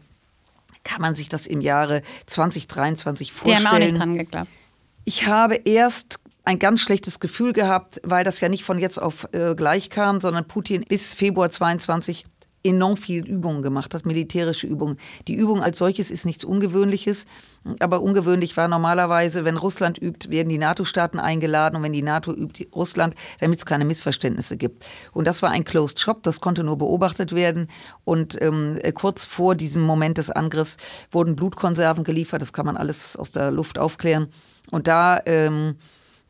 kann 0.86 1.01
man 1.01 1.15
sich 1.15 1.27
das 1.27 1.48
im 1.48 1.60
Jahre 1.60 2.01
2023 2.27 3.34
vorstellen? 3.34 3.60
Sie 3.60 3.68
haben 3.68 3.75
auch 3.75 3.80
nicht 3.80 3.98
dran 3.98 4.18
geglaubt. 4.18 4.48
Ich 5.04 5.27
habe 5.27 5.56
erst 5.56 6.22
ein 6.46 6.60
ganz 6.60 6.80
schlechtes 6.80 7.20
Gefühl 7.20 7.51
gehabt, 7.51 8.00
weil 8.04 8.24
das 8.24 8.39
ja 8.39 8.48
nicht 8.48 8.63
von 8.63 8.80
jetzt 8.80 9.00
auf 9.00 9.27
äh, 9.34 9.54
gleich 9.54 9.89
kam, 9.89 10.21
sondern 10.21 10.48
Putin 10.48 10.86
bis 10.88 11.13
Februar 11.13 11.50
22 11.50 12.26
enorm 12.65 12.97
viel 12.97 13.25
Übungen 13.25 13.62
gemacht 13.62 13.93
hat, 13.93 14.06
militärische 14.06 14.67
Übungen. 14.67 14.97
Die 15.28 15.36
Übung 15.36 15.62
als 15.62 15.78
solches 15.78 16.12
ist 16.12 16.25
nichts 16.25 16.43
Ungewöhnliches, 16.43 17.25
aber 17.80 18.01
ungewöhnlich 18.01 18.58
war 18.58 18.67
normalerweise, 18.67 19.45
wenn 19.45 19.58
Russland 19.58 20.01
übt, 20.01 20.30
werden 20.30 20.49
die 20.49 20.58
NATO-Staaten 20.58 21.19
eingeladen 21.19 21.78
und 21.78 21.84
wenn 21.84 21.93
die 21.93 22.01
NATO 22.01 22.34
übt, 22.34 22.67
Russland, 22.75 23.15
damit 23.39 23.60
es 23.60 23.65
keine 23.65 23.86
Missverständnisse 23.86 24.58
gibt. 24.58 24.86
Und 25.13 25.25
das 25.28 25.41
war 25.41 25.51
ein 25.51 25.63
Closed 25.63 25.99
Shop, 25.99 26.23
das 26.23 26.41
konnte 26.41 26.63
nur 26.63 26.78
beobachtet 26.78 27.34
werden. 27.34 27.67
Und 28.04 28.41
ähm, 28.41 28.80
kurz 28.93 29.25
vor 29.25 29.56
diesem 29.56 29.84
Moment 29.84 30.17
des 30.17 30.30
Angriffs 30.30 30.78
wurden 31.12 31.36
Blutkonserven 31.36 32.04
geliefert, 32.04 32.41
das 32.41 32.54
kann 32.54 32.65
man 32.65 32.78
alles 32.78 33.15
aus 33.15 33.32
der 33.32 33.51
Luft 33.51 33.78
aufklären. 33.78 34.28
Und 34.71 34.88
da 34.88 35.21
ähm, 35.25 35.75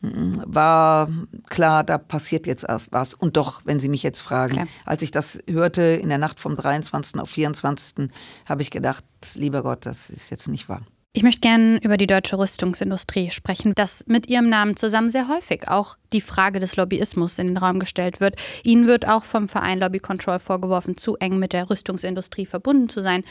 war 0.02 1.10
klar, 1.50 1.84
da 1.84 1.98
passiert 1.98 2.48
jetzt 2.48 2.66
was. 2.92 3.14
Und 3.14 3.38
doch, 3.38 3.62
wenn 3.66 3.80
Sie 3.80 3.90
mich 3.90 4.04
jetzt 4.04 4.22
fragen, 4.22 4.54
Klar. 4.54 4.68
als 4.86 5.02
ich 5.02 5.12
das 5.12 5.40
hörte 5.48 5.82
in 5.82 6.10
der 6.10 6.18
Nacht 6.18 6.40
vom 6.40 6.56
23. 6.56 7.20
auf 7.20 7.30
24., 7.30 8.10
habe 8.46 8.62
ich 8.62 8.72
gedacht, 8.72 9.04
lieber 9.36 9.64
Gott, 9.64 9.86
das 9.86 10.10
ist 10.10 10.30
jetzt 10.30 10.48
nicht 10.48 10.70
wahr. 10.70 10.82
Ich 11.18 11.24
möchte 11.24 11.40
gerne 11.40 11.80
über 11.82 11.96
die 11.96 12.08
deutsche 12.08 12.38
Rüstungsindustrie 12.38 13.32
sprechen, 13.32 13.74
dass 13.74 14.04
mit 14.06 14.28
ihrem 14.28 14.50
Namen 14.50 14.76
zusammen 14.76 15.12
sehr 15.12 15.30
häufig 15.30 15.70
auch 15.70 15.96
die 16.12 16.20
Frage 16.20 16.60
des 16.60 16.76
Lobbyismus 16.76 17.40
in 17.40 17.48
den 17.48 17.56
Raum 17.56 17.80
gestellt 17.80 18.20
wird. 18.20 18.36
Ihnen 18.64 18.86
wird 18.86 19.08
auch 19.08 19.24
vom 19.24 19.48
Verein 19.48 19.80
Lobby 19.80 20.00
Control 20.00 20.40
vorgeworfen, 20.40 20.98
zu 20.98 21.16
eng 21.16 21.40
mit 21.40 21.54
der 21.54 21.70
Rüstungsindustrie 21.70 22.46
verbunden 22.46 22.90
zu 22.90 23.02
sein. 23.02 23.24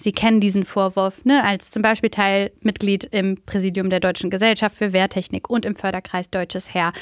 Sie 0.00 0.12
kennen 0.12 0.40
diesen 0.40 0.64
Vorwurf 0.64 1.24
ne, 1.24 1.44
als 1.44 1.70
zum 1.70 1.82
Beispiel 1.82 2.10
Teilmitglied 2.10 3.04
im 3.04 3.36
Präsidium 3.44 3.90
der 3.90 4.00
Deutschen 4.00 4.30
Gesellschaft 4.30 4.76
für 4.76 4.92
Wehrtechnik 4.92 5.50
und 5.50 5.64
im 5.64 5.74
Förderkreis 5.74 6.30
Deutsches 6.30 6.72
Heer. 6.72 6.92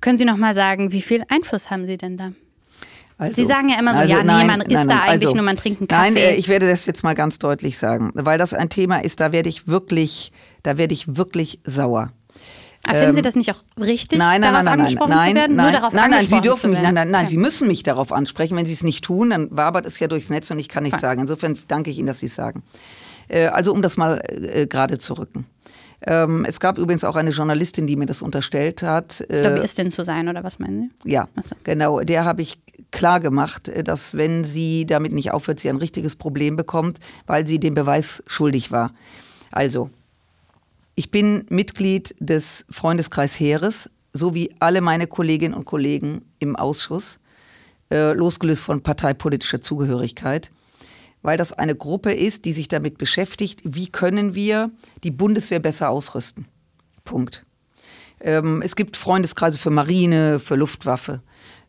Können 0.00 0.18
Sie 0.18 0.24
noch 0.24 0.36
mal 0.36 0.54
sagen, 0.54 0.92
wie 0.92 1.02
viel 1.02 1.22
Einfluss 1.28 1.70
haben 1.70 1.86
Sie 1.86 1.96
denn 1.96 2.16
da? 2.16 2.32
Also, 3.18 3.36
Sie 3.36 3.44
sagen 3.46 3.70
ja 3.70 3.78
immer 3.78 3.94
so, 3.94 4.00
also, 4.00 4.12
ja, 4.12 4.20
nee, 4.20 4.26
nein, 4.26 4.46
man 4.46 4.58
nein, 4.58 4.68
nein, 4.68 4.88
da 4.88 5.00
eigentlich 5.00 5.26
also, 5.26 5.36
nur, 5.36 5.44
man 5.44 5.56
trinkt 5.56 5.80
einen 5.80 5.88
Kaffee. 5.88 6.10
Nein, 6.10 6.16
äh, 6.16 6.34
ich 6.34 6.48
werde 6.48 6.68
das 6.68 6.84
jetzt 6.84 7.02
mal 7.02 7.14
ganz 7.14 7.38
deutlich 7.38 7.78
sagen, 7.78 8.10
weil 8.14 8.36
das 8.36 8.52
ein 8.52 8.68
Thema 8.68 9.02
ist, 9.02 9.20
da 9.20 9.32
werde 9.32 9.48
ich 9.48 9.68
wirklich, 9.68 10.32
da 10.62 10.76
werde 10.76 10.92
ich 10.92 11.16
wirklich 11.16 11.60
sauer. 11.64 12.12
Aber 12.84 12.98
finden 12.98 13.14
Sie 13.14 13.18
ähm, 13.18 13.24
das 13.24 13.34
nicht 13.34 13.50
auch 13.52 13.62
richtig, 13.80 14.18
nein, 14.18 14.40
nein, 14.40 14.52
darauf 14.52 14.64
nein, 14.64 14.80
angesprochen 14.80 15.10
nein, 15.10 15.30
zu 15.30 15.36
werden? 15.36 15.56
Nein, 15.56 15.72
Nur 15.72 15.80
darauf 15.80 15.92
nein, 15.92 16.10
nein, 16.10 16.26
Sie 16.26 16.40
dürfen 16.40 16.70
mich, 16.70 16.80
nein, 16.80 16.94
nein, 16.94 17.10
nein, 17.10 17.22
okay. 17.22 17.30
Sie 17.30 17.36
müssen 17.36 17.68
mich 17.68 17.82
darauf 17.82 18.12
ansprechen. 18.12 18.56
Wenn 18.56 18.66
Sie 18.66 18.72
es 18.72 18.84
nicht 18.84 19.04
tun, 19.04 19.30
dann 19.30 19.48
wabert 19.50 19.86
es 19.86 19.98
ja 19.98 20.08
durchs 20.08 20.30
Netz 20.30 20.50
und 20.50 20.58
ich 20.58 20.68
kann 20.68 20.82
nichts 20.82 21.00
sagen. 21.00 21.20
Insofern 21.20 21.58
danke 21.68 21.90
ich 21.90 21.98
Ihnen, 21.98 22.06
dass 22.06 22.20
Sie 22.20 22.26
es 22.26 22.34
sagen. 22.34 22.62
Äh, 23.28 23.46
also 23.46 23.72
um 23.72 23.82
das 23.82 23.96
mal 23.96 24.22
äh, 24.28 24.66
gerade 24.66 24.98
zu 24.98 25.14
rücken. 25.14 25.46
Ähm, 26.02 26.44
es 26.46 26.60
gab 26.60 26.78
übrigens 26.78 27.04
auch 27.04 27.16
eine 27.16 27.30
Journalistin, 27.30 27.86
die 27.86 27.96
mir 27.96 28.06
das 28.06 28.20
unterstellt 28.20 28.82
hat. 28.82 29.22
Äh, 29.30 29.42
Lobbyistin 29.42 29.90
zu 29.90 30.04
sein, 30.04 30.28
oder 30.28 30.44
was 30.44 30.58
meinen 30.58 30.90
Sie? 31.02 31.10
Ja, 31.10 31.26
so. 31.42 31.56
genau. 31.64 32.00
Der 32.00 32.24
habe 32.24 32.42
ich 32.42 32.58
klar 32.90 33.18
gemacht, 33.20 33.70
dass 33.84 34.14
wenn 34.14 34.44
sie 34.44 34.86
damit 34.86 35.12
nicht 35.12 35.32
aufhört, 35.32 35.60
sie 35.60 35.68
ein 35.68 35.76
richtiges 35.76 36.16
Problem 36.16 36.56
bekommt, 36.56 36.98
weil 37.26 37.46
sie 37.46 37.58
den 37.58 37.74
Beweis 37.74 38.22
schuldig 38.26 38.70
war. 38.70 38.92
Also, 39.50 39.90
ich 40.96 41.12
bin 41.12 41.46
Mitglied 41.48 42.16
des 42.18 42.66
Freundeskreis 42.70 43.38
Heeres, 43.38 43.88
so 44.12 44.34
wie 44.34 44.52
alle 44.58 44.80
meine 44.80 45.06
Kolleginnen 45.06 45.54
und 45.54 45.64
Kollegen 45.64 46.22
im 46.40 46.56
Ausschuss, 46.56 47.20
äh, 47.92 48.12
losgelöst 48.12 48.62
von 48.62 48.82
parteipolitischer 48.82 49.60
Zugehörigkeit 49.60 50.50
weil 51.26 51.36
das 51.36 51.52
eine 51.52 51.74
Gruppe 51.74 52.12
ist, 52.12 52.44
die 52.44 52.52
sich 52.52 52.68
damit 52.68 52.98
beschäftigt, 52.98 53.60
wie 53.64 53.88
können 53.88 54.36
wir 54.36 54.70
die 55.02 55.10
Bundeswehr 55.10 55.58
besser 55.58 55.90
ausrüsten. 55.90 56.46
Punkt. 57.04 57.44
Ähm, 58.20 58.62
es 58.62 58.76
gibt 58.76 58.96
Freundeskreise 58.96 59.58
für 59.58 59.70
Marine, 59.70 60.38
für 60.38 60.54
Luftwaffe. 60.54 61.22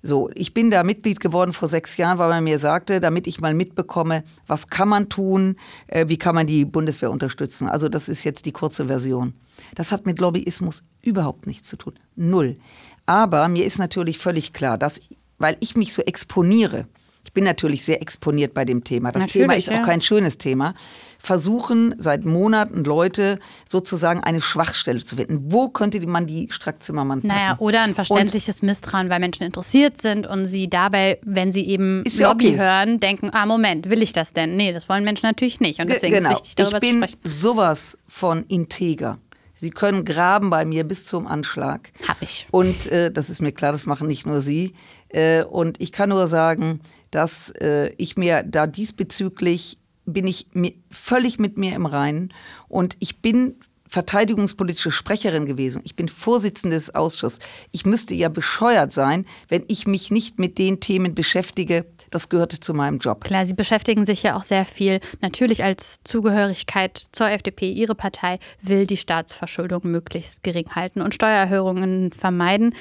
So, 0.03 0.29
ich 0.36 0.53
bin 0.53 0.69
da 0.69 0.83
Mitglied 0.83 1.19
geworden 1.19 1.53
vor 1.53 1.67
sechs 1.67 1.97
Jahren, 1.97 2.17
weil 2.17 2.29
man 2.29 2.43
mir 2.43 2.60
sagte, 2.60 2.99
damit 2.99 3.27
ich 3.27 3.41
mal 3.41 3.53
mitbekomme, 3.53 4.23
was 4.45 4.67
kann 4.67 4.89
man 4.89 5.10
tun, 5.10 5.55
äh, 5.88 6.07
wie 6.07 6.17
kann 6.17 6.36
man 6.36 6.47
die 6.47 6.65
Bundeswehr 6.65 7.12
unterstützen. 7.12 7.67
Also 7.67 7.89
das 7.89 8.07
ist 8.07 8.23
jetzt 8.23 8.45
die 8.45 8.51
kurze 8.51 8.88
Version. 8.88 9.33
Das 9.75 9.91
hat 9.91 10.05
mit 10.05 10.19
Lobbyismus 10.19 10.83
überhaupt 11.01 11.47
nichts 11.47 11.67
zu 11.67 11.77
tun. 11.77 11.93
Null. 12.15 12.57
Aber 13.05 13.47
mir 13.47 13.65
ist 13.65 13.79
natürlich 13.79 14.19
völlig 14.19 14.53
klar, 14.53 14.77
dass, 14.77 15.01
weil 15.39 15.57
ich 15.60 15.75
mich 15.75 15.93
so 15.93 16.01
exponiere, 16.03 16.88
ich 17.27 17.33
bin 17.33 17.43
natürlich 17.43 17.83
sehr 17.83 18.01
exponiert 18.01 18.53
bei 18.53 18.63
dem 18.63 18.85
Thema. 18.85 19.11
Das 19.11 19.23
Natürlich, 19.23 19.43
Thema 19.43 19.55
ist 19.57 19.67
ja. 19.67 19.81
auch 19.81 19.85
kein 19.85 19.99
schönes 20.01 20.37
Thema. 20.37 20.73
Versuchen 21.19 21.93
seit 21.97 22.23
Monaten 22.23 22.85
Leute 22.85 23.39
sozusagen 23.69 24.23
eine 24.23 24.39
Schwachstelle 24.39 25.03
zu 25.03 25.17
finden. 25.17 25.51
Wo 25.51 25.67
könnte 25.67 25.99
man 26.07 26.25
die 26.25 26.47
Strack-Zimmermann 26.49 27.19
packen? 27.21 27.27
Naja, 27.27 27.55
oder 27.59 27.81
ein 27.81 27.93
verständliches 27.95 28.61
Misstrauen, 28.61 29.09
weil 29.09 29.19
Menschen 29.19 29.43
interessiert 29.43 30.01
sind 30.01 30.25
und 30.25 30.47
sie 30.47 30.69
dabei, 30.69 31.19
wenn 31.21 31.51
sie 31.51 31.67
eben 31.67 32.05
ja 32.07 32.29
Lobby 32.29 32.47
okay. 32.47 32.57
hören, 32.59 32.99
denken, 33.01 33.29
ah, 33.33 33.45
Moment, 33.45 33.89
will 33.89 34.01
ich 34.01 34.13
das 34.13 34.31
denn? 34.31 34.55
Nee, 34.55 34.71
das 34.71 34.87
wollen 34.87 35.03
Menschen 35.03 35.27
natürlich 35.27 35.59
nicht. 35.59 35.81
Und 35.81 35.87
Ge- 35.87 35.95
deswegen 35.95 36.15
genau. 36.15 36.29
ist 36.31 36.35
wichtig, 36.39 36.55
darüber 36.55 36.77
ich 36.77 36.81
bin 36.89 37.01
zu 37.01 37.07
sprechen. 37.09 37.19
sowas 37.29 37.97
von 38.07 38.45
integer. 38.47 39.17
Sie 39.53 39.71
können 39.71 40.05
graben 40.05 40.49
bei 40.49 40.63
mir 40.63 40.85
bis 40.85 41.05
zum 41.05 41.27
Anschlag. 41.27 41.91
Hab 42.07 42.21
ich. 42.21 42.47
Und 42.51 42.87
äh, 42.87 43.11
das 43.11 43.29
ist 43.29 43.41
mir 43.41 43.51
klar, 43.51 43.73
das 43.73 43.85
machen 43.85 44.07
nicht 44.07 44.25
nur 44.25 44.39
Sie. 44.39 44.75
Äh, 45.09 45.43
und 45.43 45.81
ich 45.81 45.91
kann 45.91 46.09
nur 46.09 46.27
sagen, 46.27 46.79
dass 47.12 47.52
äh, 47.52 47.89
ich 47.98 48.17
mir 48.17 48.43
da 48.43 48.67
diesbezüglich 48.67 49.78
bin 50.06 50.26
ich 50.26 50.48
mir, 50.54 50.74
völlig 50.89 51.38
mit 51.38 51.58
mir 51.58 51.76
im 51.76 51.86
Reinen 51.86 52.34
und 52.70 52.96
ich 53.00 53.22
bin 53.22 53.56
verteidigungspolitische 53.88 54.91
Sprecherin 54.91 55.46
gewesen. 55.46 55.82
Ich 55.86 55.96
bin 55.96 56.10
Vorsitzende 56.10 56.76
des 56.76 56.93
Ausschusses. 56.93 57.39
Ich 57.72 57.86
müsste 57.86 58.15
ja 58.15 58.30
bescheuert 58.30 58.91
sein, 58.91 59.26
wenn 59.48 59.63
ich 59.67 59.88
mich 59.88 60.12
nicht 60.12 60.39
mit 60.39 60.58
den 60.58 60.80
Themen 60.80 61.15
beschäftige. 61.15 61.86
Das 62.10 62.30
gehörte 62.30 62.60
zu 62.60 62.74
meinem 62.74 63.00
Job. 63.00 63.24
Klar, 63.24 63.46
Sie 63.46 63.54
beschäftigen 63.54 64.06
sich 64.06 64.24
ja 64.24 64.36
auch 64.36 64.43
sehr 64.43 64.65
viel 64.65 65.00
natürlich 65.22 65.63
als 65.63 66.00
Zugehörigkeit 66.04 67.02
zur 67.12 67.30
FDP. 67.30 67.72
Ihre 67.72 67.96
Partei 67.96 68.39
will 68.62 68.86
die 68.86 68.98
Staatsverschuldung 68.98 69.82
möglichst 69.84 70.43
gering 70.43 70.70
halten 70.76 71.02
und 71.02 71.13
Steuererhöhungen 71.13 72.12
vermeiden 72.12 72.76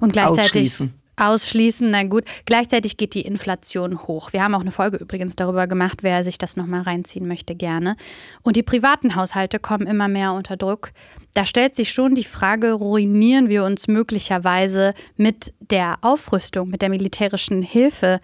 und 0.00 0.12
gleichzeitig 0.12 0.88
Ausschließen. 1.16 1.90
Na 1.90 2.04
gut. 2.04 2.24
Gleichzeitig 2.44 2.96
geht 2.96 3.14
die 3.14 3.22
Inflation 3.22 4.02
hoch. 4.06 4.32
Wir 4.32 4.42
haben 4.42 4.54
auch 4.54 4.60
eine 4.60 4.70
Folge 4.70 4.96
übrigens 4.96 5.36
darüber 5.36 5.66
gemacht, 5.66 6.02
wer 6.02 6.24
sich 6.24 6.38
das 6.38 6.56
nochmal 6.56 6.82
reinziehen 6.82 7.28
möchte, 7.28 7.54
gerne. 7.54 7.96
Und 8.42 8.56
die 8.56 8.62
privaten 8.62 9.14
Haushalte 9.14 9.58
kommen 9.58 9.86
immer 9.86 10.08
mehr 10.08 10.32
unter 10.32 10.56
Druck. 10.56 10.92
Da 11.34 11.44
stellt 11.44 11.74
sich 11.74 11.92
schon 11.92 12.14
die 12.14 12.24
Frage, 12.24 12.72
ruinieren 12.72 13.48
wir 13.48 13.64
uns 13.64 13.88
möglicherweise 13.88 14.94
mit 15.16 15.52
der 15.60 15.98
Aufrüstung, 16.02 16.70
mit 16.70 16.82
der 16.82 16.88
militärischen 16.88 17.62
Hilfe? 17.62 18.20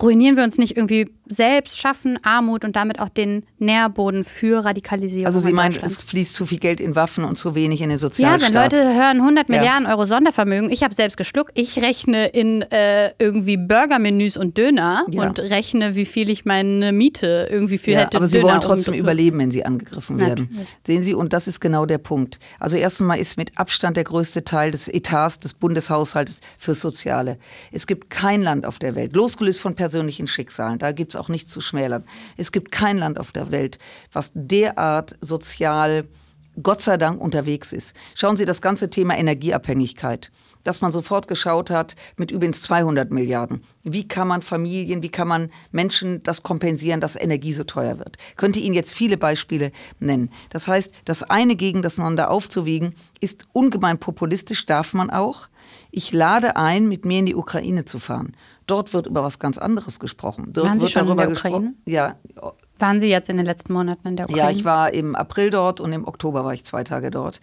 Ruinieren 0.00 0.36
wir 0.36 0.44
uns 0.44 0.58
nicht 0.58 0.76
irgendwie 0.76 1.08
selbst, 1.26 1.78
schaffen 1.78 2.18
Armut 2.22 2.64
und 2.64 2.76
damit 2.76 3.00
auch 3.00 3.08
den 3.08 3.44
Nährboden 3.58 4.24
für 4.24 4.64
Radikalisierung? 4.64 5.26
Also 5.26 5.40
Sie 5.40 5.50
in 5.50 5.56
meinen, 5.56 5.74
es 5.82 5.98
fließt 5.98 6.34
zu 6.34 6.46
viel 6.46 6.58
Geld 6.58 6.80
in 6.80 6.94
Waffen 6.96 7.24
und 7.24 7.36
zu 7.38 7.54
wenig 7.54 7.80
in 7.80 7.88
den 7.88 7.92
Ja, 7.92 7.98
Sozialstaat. 7.98 8.54
wenn 8.54 8.62
Leute 8.62 8.94
hören 8.94 9.20
100 9.20 9.48
Ja. 9.48 9.56
Milliarden 9.56 9.86
Euro 9.86 10.06
Sondervermögen, 10.06 10.70
ich 10.70 10.82
habe 10.82 10.94
selbst 10.94 11.16
geschluckt, 11.16 11.52
ich 11.54 11.80
rechne 11.80 12.26
in 12.26 12.62
äh, 12.62 13.12
irgendwie 13.18 13.56
Burgermenüs 13.56 14.36
und 14.36 14.58
Döner 14.58 15.04
Ja. 15.10 15.22
und 15.22 15.38
rechne, 15.40 15.94
wie 15.96 16.04
viel 16.04 16.28
ich 16.30 16.44
meine 16.44 16.92
Miete 16.92 17.48
irgendwie 17.50 17.78
für 17.78 17.92
Ja, 17.92 18.00
hätte. 18.00 18.16
aber 18.16 18.26
sie 18.26 18.38
Döner 18.40 18.50
wollen 18.52 18.60
trotzdem 18.60 18.94
überleben, 18.94 19.38
wenn 19.38 19.50
sie 19.50 19.64
angegriffen 19.64 20.18
werden. 20.18 20.48
Natürlich. 20.50 20.68
Sehen 20.86 21.02
Sie, 21.04 21.14
und 21.14 21.32
das 21.32 21.48
ist 21.48 21.60
genau 21.60 21.86
der 21.86 21.98
Punkt. 21.98 22.38
Also 22.60 22.76
erstens 22.76 23.06
mal 23.06 23.14
ist 23.14 23.36
mit 23.36 23.56
Abstand 23.58 23.96
der 23.96 24.04
größte 24.04 24.44
Teil 24.44 24.70
des 24.70 24.88
Etats 24.88 25.40
des 25.40 25.54
Bundeshaushaltes 25.54 26.40
fürs 26.58 26.80
Soziale. 26.80 27.38
Es 27.72 27.86
gibt 27.86 28.10
kein 28.10 28.42
Land 28.42 28.66
auf 28.66 28.78
der 28.78 28.94
Welt, 28.94 29.14
losgelöst 29.14 29.60
von 29.60 29.74
persönlichen 29.74 30.26
Schicksalen, 30.26 30.78
da 30.78 30.92
gibt 30.92 31.13
es 31.14 31.20
auch 31.20 31.28
nichts 31.28 31.50
zu 31.50 31.60
schmälern. 31.60 32.04
Es 32.36 32.52
gibt 32.52 32.72
kein 32.72 32.98
Land 32.98 33.18
auf 33.18 33.32
der 33.32 33.50
Welt, 33.50 33.78
was 34.12 34.32
derart 34.34 35.16
sozial 35.20 36.08
Gott 36.62 36.80
sei 36.80 36.96
Dank 36.96 37.20
unterwegs 37.20 37.72
ist. 37.72 37.96
Schauen 38.14 38.36
Sie 38.36 38.44
das 38.44 38.62
ganze 38.62 38.88
Thema 38.88 39.18
Energieabhängigkeit, 39.18 40.30
dass 40.62 40.82
man 40.82 40.92
sofort 40.92 41.26
geschaut 41.26 41.68
hat 41.68 41.96
mit 42.16 42.30
übrigens 42.30 42.62
200 42.62 43.10
Milliarden. 43.10 43.62
Wie 43.82 44.06
kann 44.06 44.28
man 44.28 44.40
Familien, 44.40 45.02
wie 45.02 45.08
kann 45.08 45.26
man 45.26 45.50
Menschen 45.72 46.22
das 46.22 46.44
kompensieren, 46.44 47.00
dass 47.00 47.16
Energie 47.16 47.52
so 47.52 47.64
teuer 47.64 47.98
wird? 47.98 48.18
Könnte 48.36 48.60
Ihnen 48.60 48.74
jetzt 48.74 48.94
viele 48.94 49.16
Beispiele 49.16 49.72
nennen. 49.98 50.30
Das 50.50 50.68
heißt, 50.68 50.94
das 51.04 51.24
eine 51.24 51.56
gegen 51.56 51.82
das 51.82 51.98
andere 51.98 52.30
aufzuwiegen, 52.30 52.94
ist 53.20 53.46
ungemein 53.52 53.98
populistisch, 53.98 54.64
darf 54.64 54.94
man 54.94 55.10
auch. 55.10 55.48
Ich 55.90 56.12
lade 56.12 56.56
ein, 56.56 56.88
mit 56.88 57.04
mir 57.04 57.18
in 57.18 57.26
die 57.26 57.34
Ukraine 57.34 57.84
zu 57.84 57.98
fahren. 57.98 58.36
Dort 58.66 58.92
wird 58.94 59.06
über 59.06 59.22
was 59.22 59.38
ganz 59.38 59.58
anderes 59.58 60.00
gesprochen. 60.00 60.46
Dort 60.52 60.66
Waren 60.66 60.80
Sie 60.80 60.88
schon 60.88 61.02
in 61.02 61.06
darüber 61.08 61.22
der 61.22 61.30
gesprochen. 61.32 61.82
Ja, 61.84 62.16
Waren 62.78 63.00
Sie 63.00 63.08
jetzt 63.08 63.28
in 63.28 63.36
den 63.36 63.46
letzten 63.46 63.72
Monaten 63.72 64.08
in 64.08 64.16
der 64.16 64.26
Ukraine? 64.28 64.50
ja, 64.52 64.56
ich 64.56 64.64
war 64.64 64.92
im 64.92 65.14
April 65.14 65.50
dort 65.50 65.80
und 65.80 65.92
im 65.92 66.06
Oktober 66.08 66.44
war 66.44 66.54
ich 66.54 66.64
zwei 66.64 66.82
Tage 66.82 67.10
dort. 67.10 67.40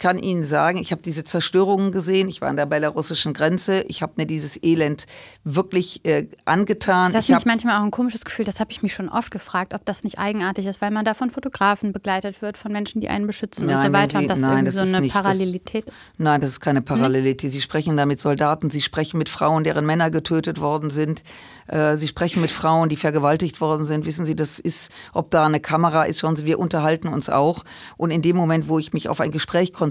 Ich 0.00 0.02
kann 0.02 0.18
Ihnen 0.18 0.42
sagen, 0.42 0.78
ich 0.78 0.92
habe 0.92 1.02
diese 1.02 1.24
Zerstörungen 1.24 1.92
gesehen. 1.92 2.30
Ich 2.30 2.40
war 2.40 2.48
an 2.48 2.56
der 2.56 2.64
belarussischen 2.64 3.34
Grenze. 3.34 3.82
Ich 3.82 4.00
habe 4.00 4.14
mir 4.16 4.24
dieses 4.24 4.58
Elend 4.62 5.04
wirklich 5.44 6.02
äh, 6.06 6.26
angetan. 6.46 7.08
Ist 7.08 7.14
das 7.16 7.28
ich 7.28 7.34
nicht 7.34 7.44
manchmal 7.44 7.78
auch 7.78 7.82
ein 7.84 7.90
komisches 7.90 8.24
Gefühl? 8.24 8.46
Das 8.46 8.60
habe 8.60 8.72
ich 8.72 8.82
mich 8.82 8.94
schon 8.94 9.10
oft 9.10 9.30
gefragt, 9.30 9.74
ob 9.74 9.84
das 9.84 10.02
nicht 10.02 10.18
eigenartig 10.18 10.64
ist, 10.64 10.80
weil 10.80 10.90
man 10.90 11.04
da 11.04 11.12
von 11.12 11.30
Fotografen 11.30 11.92
begleitet 11.92 12.40
wird, 12.40 12.56
von 12.56 12.72
Menschen, 12.72 13.02
die 13.02 13.10
einen 13.10 13.26
beschützen 13.26 13.64
und 13.64 13.72
Nein, 13.72 13.78
so 13.78 13.84
wenn 13.84 13.92
weiter 13.92 14.10
Sie- 14.12 14.16
und 14.24 14.28
das 14.28 14.38
nein, 14.40 14.50
irgendwie 14.52 14.64
das 14.64 14.74
so 14.76 14.80
ist 14.80 14.88
eine 14.94 15.00
nicht- 15.02 15.14
das- 15.14 15.22
Parallelität 15.22 15.84
ist. 15.84 15.94
Nein, 16.16 16.40
das 16.40 16.48
ist 16.50 16.60
keine 16.60 16.80
Parallelität. 16.80 17.52
Sie 17.52 17.60
sprechen 17.60 17.98
da 17.98 18.06
mit 18.06 18.18
Soldaten, 18.20 18.70
Sie 18.70 18.80
sprechen 18.80 19.18
mit 19.18 19.28
Frauen, 19.28 19.64
deren 19.64 19.84
Männer 19.84 20.10
getötet 20.10 20.62
worden 20.62 20.88
sind. 20.88 21.22
Äh, 21.66 21.98
Sie 21.98 22.08
sprechen 22.08 22.40
mit 22.40 22.50
Frauen, 22.50 22.88
die 22.88 22.96
vergewaltigt 22.96 23.60
worden 23.60 23.84
sind. 23.84 24.06
Wissen 24.06 24.24
Sie, 24.24 24.34
das 24.34 24.60
ist, 24.60 24.90
ob 25.12 25.30
da 25.30 25.44
eine 25.44 25.60
Kamera 25.60 26.04
ist, 26.04 26.20
schauen 26.20 26.36
Sie, 26.36 26.46
wir 26.46 26.58
unterhalten 26.58 27.08
uns 27.08 27.28
auch. 27.28 27.64
Und 27.98 28.10
in 28.12 28.22
dem 28.22 28.36
Moment, 28.36 28.66
wo 28.66 28.78
ich 28.78 28.94
mich 28.94 29.10
auf 29.10 29.20
ein 29.20 29.30
Gespräch 29.30 29.74
konzentriere, 29.74 29.89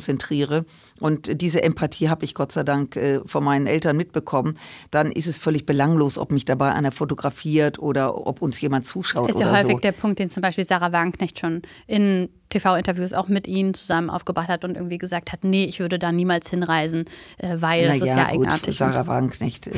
und 0.99 1.41
diese 1.41 1.63
Empathie 1.63 2.09
habe 2.09 2.25
ich 2.25 2.33
Gott 2.33 2.51
sei 2.51 2.63
Dank 2.63 2.95
äh, 2.95 3.19
von 3.25 3.43
meinen 3.43 3.67
Eltern 3.67 3.97
mitbekommen, 3.97 4.57
dann 4.91 5.11
ist 5.11 5.27
es 5.27 5.37
völlig 5.37 5.65
belanglos, 5.65 6.17
ob 6.17 6.31
mich 6.31 6.45
dabei 6.45 6.73
einer 6.73 6.91
fotografiert 6.91 7.79
oder 7.79 8.27
ob 8.27 8.41
uns 8.41 8.59
jemand 8.61 8.85
zuschaut 8.85 9.29
Ist 9.29 9.39
ja 9.39 9.51
häufig 9.51 9.71
so. 9.73 9.79
der 9.79 9.91
Punkt, 9.91 10.19
den 10.19 10.29
zum 10.29 10.41
Beispiel 10.41 10.65
Sarah 10.65 10.91
Wagenknecht 10.91 11.39
schon 11.39 11.61
in 11.87 12.29
TV-Interviews 12.49 13.13
auch 13.13 13.27
mit 13.27 13.47
Ihnen 13.47 13.73
zusammen 13.73 14.09
aufgebracht 14.09 14.49
hat 14.49 14.63
und 14.63 14.75
irgendwie 14.75 14.97
gesagt 14.97 15.31
hat, 15.31 15.43
nee, 15.43 15.65
ich 15.65 15.79
würde 15.79 15.99
da 15.99 16.11
niemals 16.11 16.49
hinreisen, 16.49 17.05
äh, 17.37 17.55
weil 17.59 17.87
das 17.87 17.97
ist 17.97 18.05
ja 18.05 18.25
eigenartig. 18.25 18.77
Sarah 18.77 19.07
Wagenknecht 19.07 19.67
äh, 19.67 19.73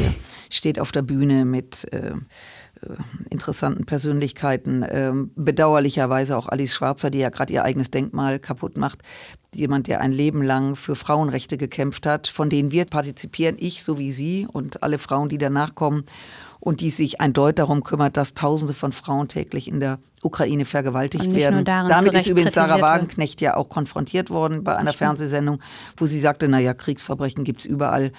steht 0.49 0.79
auf 0.79 0.91
der 0.91 1.01
Bühne 1.01 1.45
mit 1.45 1.87
interessanten 3.29 3.85
Persönlichkeiten. 3.85 4.85
Ähm, 4.89 5.31
bedauerlicherweise 5.35 6.35
auch 6.37 6.47
Alice 6.47 6.73
Schwarzer, 6.73 7.09
die 7.09 7.19
ja 7.19 7.29
gerade 7.29 7.53
ihr 7.53 7.63
eigenes 7.63 7.91
Denkmal 7.91 8.39
kaputt 8.39 8.77
macht. 8.77 9.03
Jemand, 9.53 9.87
der 9.87 9.99
ein 9.99 10.13
Leben 10.13 10.41
lang 10.41 10.77
für 10.77 10.95
Frauenrechte 10.95 11.57
gekämpft 11.57 12.05
hat, 12.05 12.29
von 12.29 12.49
denen 12.49 12.71
wir 12.71 12.85
partizipieren, 12.85 13.57
ich 13.59 13.83
so 13.83 13.99
wie 13.99 14.11
Sie 14.13 14.47
und 14.49 14.81
alle 14.81 14.97
Frauen, 14.97 15.27
die 15.27 15.37
danach 15.37 15.75
kommen 15.75 16.05
und 16.61 16.79
die 16.79 16.89
sich 16.89 17.19
eindeutig 17.19 17.55
darum 17.55 17.83
kümmert, 17.83 18.15
dass 18.15 18.33
Tausende 18.33 18.73
von 18.73 18.93
Frauen 18.93 19.27
täglich 19.27 19.67
in 19.67 19.81
der 19.81 19.99
Ukraine 20.21 20.63
vergewaltigt 20.63 21.33
werden. 21.33 21.65
Damit 21.65 22.13
ist 22.13 22.29
übrigens 22.29 22.53
Sarah. 22.53 22.79
Wagenknecht 22.79 23.41
ja 23.41 23.57
auch 23.57 23.67
konfrontiert 23.67 24.29
worden 24.29 24.63
bei 24.63 24.77
einer 24.77 24.93
Fernsehsendung, 24.93 25.59
wo 25.97 26.05
sie 26.05 26.21
sagte, 26.21 26.47
naja, 26.47 26.73
Kriegsverbrechen 26.73 27.43
gibt's 27.43 27.65
überall. 27.65 28.13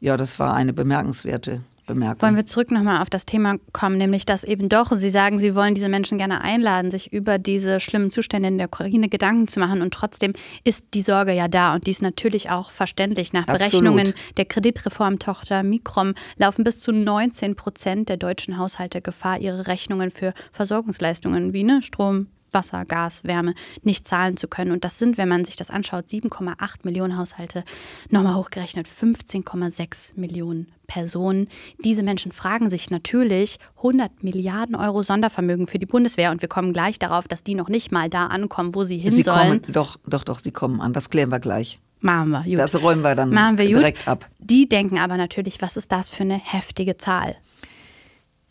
Ja, 0.00 0.16
das 0.16 0.38
war 0.38 0.54
eine 0.54 0.72
bemerkenswerte 0.72 1.60
Bemerkung. 1.88 2.22
Wollen 2.22 2.36
wir 2.36 2.46
zurück 2.46 2.70
nochmal 2.70 3.02
auf 3.02 3.10
das 3.10 3.26
Thema 3.26 3.56
kommen, 3.72 3.98
nämlich 3.98 4.24
dass 4.24 4.44
eben 4.44 4.68
doch, 4.68 4.92
Sie 4.94 5.10
sagen, 5.10 5.40
Sie 5.40 5.56
wollen 5.56 5.74
diese 5.74 5.88
Menschen 5.88 6.18
gerne 6.18 6.40
einladen, 6.42 6.92
sich 6.92 7.12
über 7.12 7.38
diese 7.38 7.80
schlimmen 7.80 8.12
Zustände 8.12 8.48
in 8.48 8.58
der 8.58 8.68
Ukraine 8.68 9.08
Gedanken 9.08 9.48
zu 9.48 9.58
machen 9.58 9.82
und 9.82 9.92
trotzdem 9.92 10.34
ist 10.62 10.84
die 10.94 11.02
Sorge 11.02 11.32
ja 11.32 11.48
da 11.48 11.74
und 11.74 11.86
die 11.86 11.90
ist 11.90 12.02
natürlich 12.02 12.50
auch 12.50 12.70
verständlich. 12.70 13.32
Nach 13.32 13.48
Absolut. 13.48 13.58
Berechnungen 13.58 14.14
der 14.36 14.44
Kreditreformtochter 14.44 15.64
Mikrom 15.64 16.14
laufen 16.36 16.62
bis 16.62 16.78
zu 16.78 16.92
19 16.92 17.56
Prozent 17.56 18.08
der 18.08 18.16
deutschen 18.16 18.58
Haushalte 18.58 19.00
Gefahr, 19.00 19.40
ihre 19.40 19.66
Rechnungen 19.66 20.10
für 20.10 20.32
Versorgungsleistungen 20.52 21.52
wie 21.52 21.64
ne, 21.64 21.82
Strom, 21.82 22.28
Wasser, 22.52 22.84
Gas, 22.84 23.24
Wärme 23.24 23.54
nicht 23.82 24.06
zahlen 24.06 24.36
zu 24.36 24.48
können. 24.48 24.72
Und 24.72 24.84
das 24.84 24.98
sind, 24.98 25.18
wenn 25.18 25.28
man 25.28 25.44
sich 25.44 25.56
das 25.56 25.70
anschaut, 25.70 26.06
7,8 26.06 26.56
Millionen 26.84 27.16
Haushalte, 27.16 27.64
nochmal 28.10 28.34
hochgerechnet 28.34 28.86
15,6 28.86 30.16
Millionen 30.16 30.72
Personen. 30.86 31.48
Diese 31.84 32.02
Menschen 32.02 32.32
fragen 32.32 32.70
sich 32.70 32.90
natürlich 32.90 33.58
100 33.76 34.22
Milliarden 34.22 34.74
Euro 34.74 35.02
Sondervermögen 35.02 35.66
für 35.66 35.78
die 35.78 35.86
Bundeswehr. 35.86 36.30
Und 36.30 36.42
wir 36.42 36.48
kommen 36.48 36.72
gleich 36.72 36.98
darauf, 36.98 37.28
dass 37.28 37.44
die 37.44 37.54
noch 37.54 37.68
nicht 37.68 37.92
mal 37.92 38.08
da 38.08 38.26
ankommen, 38.26 38.74
wo 38.74 38.84
sie 38.84 38.98
hin 38.98 39.12
sie 39.12 39.22
sollen. 39.22 39.62
kommen, 39.62 39.72
doch, 39.72 39.98
doch, 40.06 40.24
doch, 40.24 40.38
sie 40.38 40.50
kommen 40.50 40.80
an. 40.80 40.92
Das 40.92 41.10
klären 41.10 41.30
wir 41.30 41.40
gleich. 41.40 41.78
Machen 42.00 42.30
wir, 42.30 42.42
gut. 42.44 42.58
Das 42.58 42.80
räumen 42.80 43.02
wir 43.02 43.14
dann 43.14 43.30
wir 43.30 43.66
gut. 43.66 43.76
direkt 43.76 44.08
ab. 44.08 44.28
Die 44.38 44.68
denken 44.68 44.98
aber 44.98 45.16
natürlich, 45.16 45.60
was 45.60 45.76
ist 45.76 45.90
das 45.90 46.10
für 46.10 46.22
eine 46.22 46.38
heftige 46.38 46.96
Zahl? 46.96 47.36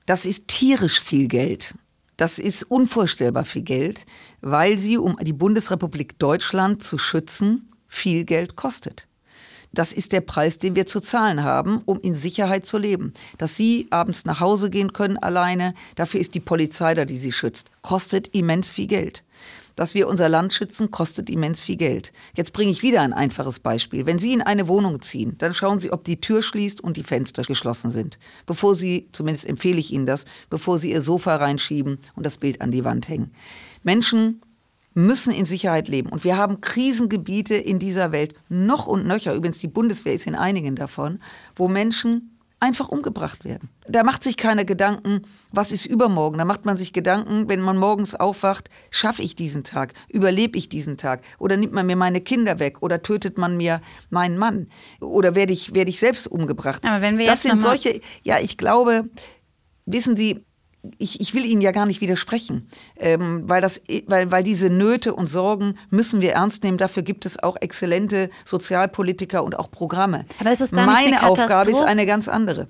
Das 0.05 0.25
ist 0.25 0.47
tierisch 0.47 1.01
viel 1.01 1.27
Geld. 1.27 1.73
Das 2.17 2.39
ist 2.39 2.63
unvorstellbar 2.63 3.45
viel 3.45 3.61
Geld, 3.61 4.05
weil 4.41 4.79
sie, 4.79 4.97
um 4.97 5.17
die 5.21 5.33
Bundesrepublik 5.33 6.17
Deutschland 6.17 6.83
zu 6.83 6.97
schützen, 6.97 7.69
viel 7.87 8.25
Geld 8.25 8.55
kostet. 8.55 9.07
Das 9.73 9.93
ist 9.93 10.11
der 10.13 10.21
Preis, 10.21 10.57
den 10.57 10.75
wir 10.75 10.87
zu 10.87 10.99
zahlen 10.99 11.43
haben, 11.43 11.81
um 11.85 11.99
in 11.99 12.15
Sicherheit 12.15 12.65
zu 12.65 12.79
leben. 12.79 13.13
Dass 13.37 13.57
Sie 13.57 13.87
abends 13.91 14.25
nach 14.25 14.39
Hause 14.39 14.71
gehen 14.71 14.93
können 14.93 15.17
alleine, 15.17 15.75
dafür 15.95 16.19
ist 16.19 16.33
die 16.33 16.39
Polizei 16.39 16.95
da, 16.95 17.05
die 17.05 17.17
Sie 17.17 17.31
schützt. 17.31 17.69
Kostet 17.83 18.29
immens 18.29 18.69
viel 18.69 18.87
Geld. 18.87 19.23
Dass 19.77 19.93
wir 19.93 20.09
unser 20.09 20.27
Land 20.27 20.51
schützen, 20.53 20.91
kostet 20.91 21.29
immens 21.29 21.61
viel 21.61 21.77
Geld. 21.77 22.11
Jetzt 22.35 22.51
bringe 22.51 22.71
ich 22.71 22.83
wieder 22.83 23.01
ein 23.01 23.13
einfaches 23.13 23.59
Beispiel. 23.59 24.05
Wenn 24.05 24.19
Sie 24.19 24.33
in 24.33 24.41
eine 24.41 24.67
Wohnung 24.67 25.01
ziehen, 25.01 25.35
dann 25.37 25.53
schauen 25.53 25.79
Sie, 25.79 25.93
ob 25.93 26.03
die 26.03 26.19
Tür 26.19 26.41
schließt 26.41 26.81
und 26.81 26.97
die 26.97 27.03
Fenster 27.03 27.43
geschlossen 27.43 27.89
sind. 27.89 28.19
Bevor 28.45 28.75
Sie, 28.75 29.07
zumindest 29.13 29.45
empfehle 29.45 29.79
ich 29.79 29.93
Ihnen 29.93 30.05
das, 30.05 30.25
bevor 30.49 30.77
Sie 30.79 30.91
Ihr 30.91 31.01
Sofa 31.01 31.37
reinschieben 31.37 31.99
und 32.15 32.25
das 32.25 32.37
Bild 32.37 32.59
an 32.59 32.71
die 32.71 32.83
Wand 32.83 33.07
hängen. 33.07 33.31
Menschen 33.83 34.41
müssen 34.95 35.31
in 35.31 35.45
Sicherheit 35.45 35.87
leben. 35.87 36.09
Und 36.09 36.23
wir 36.23 36.37
haben 36.37 36.59
Krisengebiete 36.59 37.53
in 37.53 37.77
dieser 37.77 38.11
Welt, 38.11 38.33
noch 38.49 38.87
und 38.87 39.05
nöcher, 39.05 39.35
übrigens 39.35 39.59
die 39.59 39.67
Bundeswehr 39.67 40.15
ist 40.15 40.25
in 40.25 40.33
einigen 40.33 40.75
davon, 40.75 41.19
wo 41.55 41.67
Menschen 41.67 42.36
einfach 42.59 42.89
umgebracht 42.89 43.45
werden. 43.45 43.69
Da 43.87 44.03
macht 44.03 44.23
sich 44.23 44.35
keiner 44.35 44.65
Gedanken, 44.65 45.21
was 45.51 45.71
ist 45.71 45.85
übermorgen. 45.85 46.37
Da 46.37 46.45
macht 46.45 46.65
man 46.65 46.75
sich 46.75 46.91
Gedanken, 46.91 47.47
wenn 47.49 47.61
man 47.61 47.77
morgens 47.77 48.15
aufwacht, 48.15 48.69
schaffe 48.89 49.21
ich 49.21 49.35
diesen 49.35 49.63
Tag, 49.63 49.93
überlebe 50.09 50.57
ich 50.57 50.67
diesen 50.67 50.97
Tag 50.97 51.23
oder 51.37 51.55
nimmt 51.55 51.73
man 51.73 51.85
mir 51.85 51.95
meine 51.95 52.21
Kinder 52.21 52.59
weg 52.59 52.81
oder 52.81 53.03
tötet 53.03 53.37
man 53.37 53.57
mir 53.57 53.81
meinen 54.09 54.37
Mann 54.37 54.69
oder 54.99 55.35
werde 55.35 55.53
ich, 55.53 55.75
werde 55.75 55.89
ich 55.89 55.99
selbst 55.99 56.27
umgebracht. 56.27 56.83
Aber 56.83 57.01
wenn 57.01 57.17
wir 57.17 57.27
das 57.27 57.43
jetzt 57.43 57.51
sind 57.51 57.61
solche, 57.61 58.01
ja, 58.23 58.39
ich 58.39 58.57
glaube, 58.57 59.09
wissen 59.85 60.17
Sie, 60.17 60.43
ich, 60.97 61.19
ich 61.19 61.33
will 61.33 61.45
Ihnen 61.45 61.61
ja 61.61 61.71
gar 61.71 61.85
nicht 61.85 62.01
widersprechen, 62.01 62.67
ähm, 62.97 63.47
weil, 63.47 63.61
das, 63.61 63.81
weil, 64.05 64.31
weil 64.31 64.43
diese 64.43 64.69
Nöte 64.69 65.13
und 65.13 65.27
Sorgen 65.27 65.77
müssen 65.89 66.21
wir 66.21 66.33
ernst 66.33 66.63
nehmen. 66.63 66.77
Dafür 66.77 67.03
gibt 67.03 67.25
es 67.25 67.41
auch 67.41 67.57
exzellente 67.59 68.29
Sozialpolitiker 68.45 69.43
und 69.43 69.57
auch 69.57 69.71
Programme. 69.71 70.25
Aber 70.39 70.51
ist 70.51 70.61
es 70.61 70.71
dann 70.71 70.85
Meine 70.85 71.23
Aufgabe 71.23 71.69
ist 71.69 71.81
eine 71.81 72.05
ganz 72.05 72.27
andere. 72.27 72.67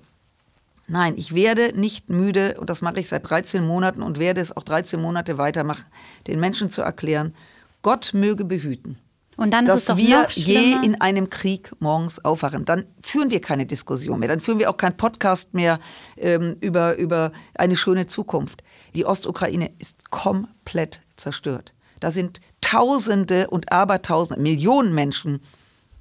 Nein, 0.88 1.16
ich 1.18 1.36
werde 1.36 1.78
nicht 1.78 2.10
müde, 2.10 2.58
und 2.60 2.70
das 2.70 2.82
mache 2.82 3.00
ich 3.00 3.10
seit 3.10 3.30
13 3.30 3.66
Monaten 3.66 4.02
und 4.02 4.20
werde 4.20 4.40
es 4.40 4.56
auch 4.56 4.64
13 4.64 5.02
Monate 5.02 5.38
weitermachen, 5.38 5.86
den 6.28 6.40
Menschen 6.40 6.70
zu 6.70 6.82
erklären, 6.82 7.36
Gott 7.82 8.12
möge 8.14 8.46
behüten 8.46 8.98
Und 9.38 9.52
dann 9.52 9.66
dass 9.68 9.96
wir 9.96 10.28
je 10.30 10.74
in 10.84 11.00
einem 11.00 11.30
Krieg 11.30 11.72
morgens 11.80 12.24
aufwachen. 12.26 12.66
Dann 12.66 12.86
führen 13.02 13.30
wir 13.30 13.40
keine 13.40 13.68
Diskussion 13.68 14.20
mehr. 14.20 14.28
Dann 14.28 14.40
führen 14.40 14.58
wir 14.58 14.70
auch 14.70 14.78
keinen 14.78 14.98
Podcast 14.98 15.54
mehr 15.54 15.80
ähm, 16.18 16.58
über, 16.60 16.98
über 16.98 17.32
eine 17.54 17.76
schöne 17.76 18.08
Zukunft. 18.08 18.64
Die 18.96 19.06
Ostukraine 19.06 19.72
ist 19.78 20.10
komplett 20.10 21.02
zerstört. 21.18 21.74
Da 22.00 22.10
sind 22.10 22.42
Tausende 22.62 23.48
und 23.50 23.72
Abertausende, 23.72 24.42
Millionen 24.42 24.94
Menschen 24.94 25.40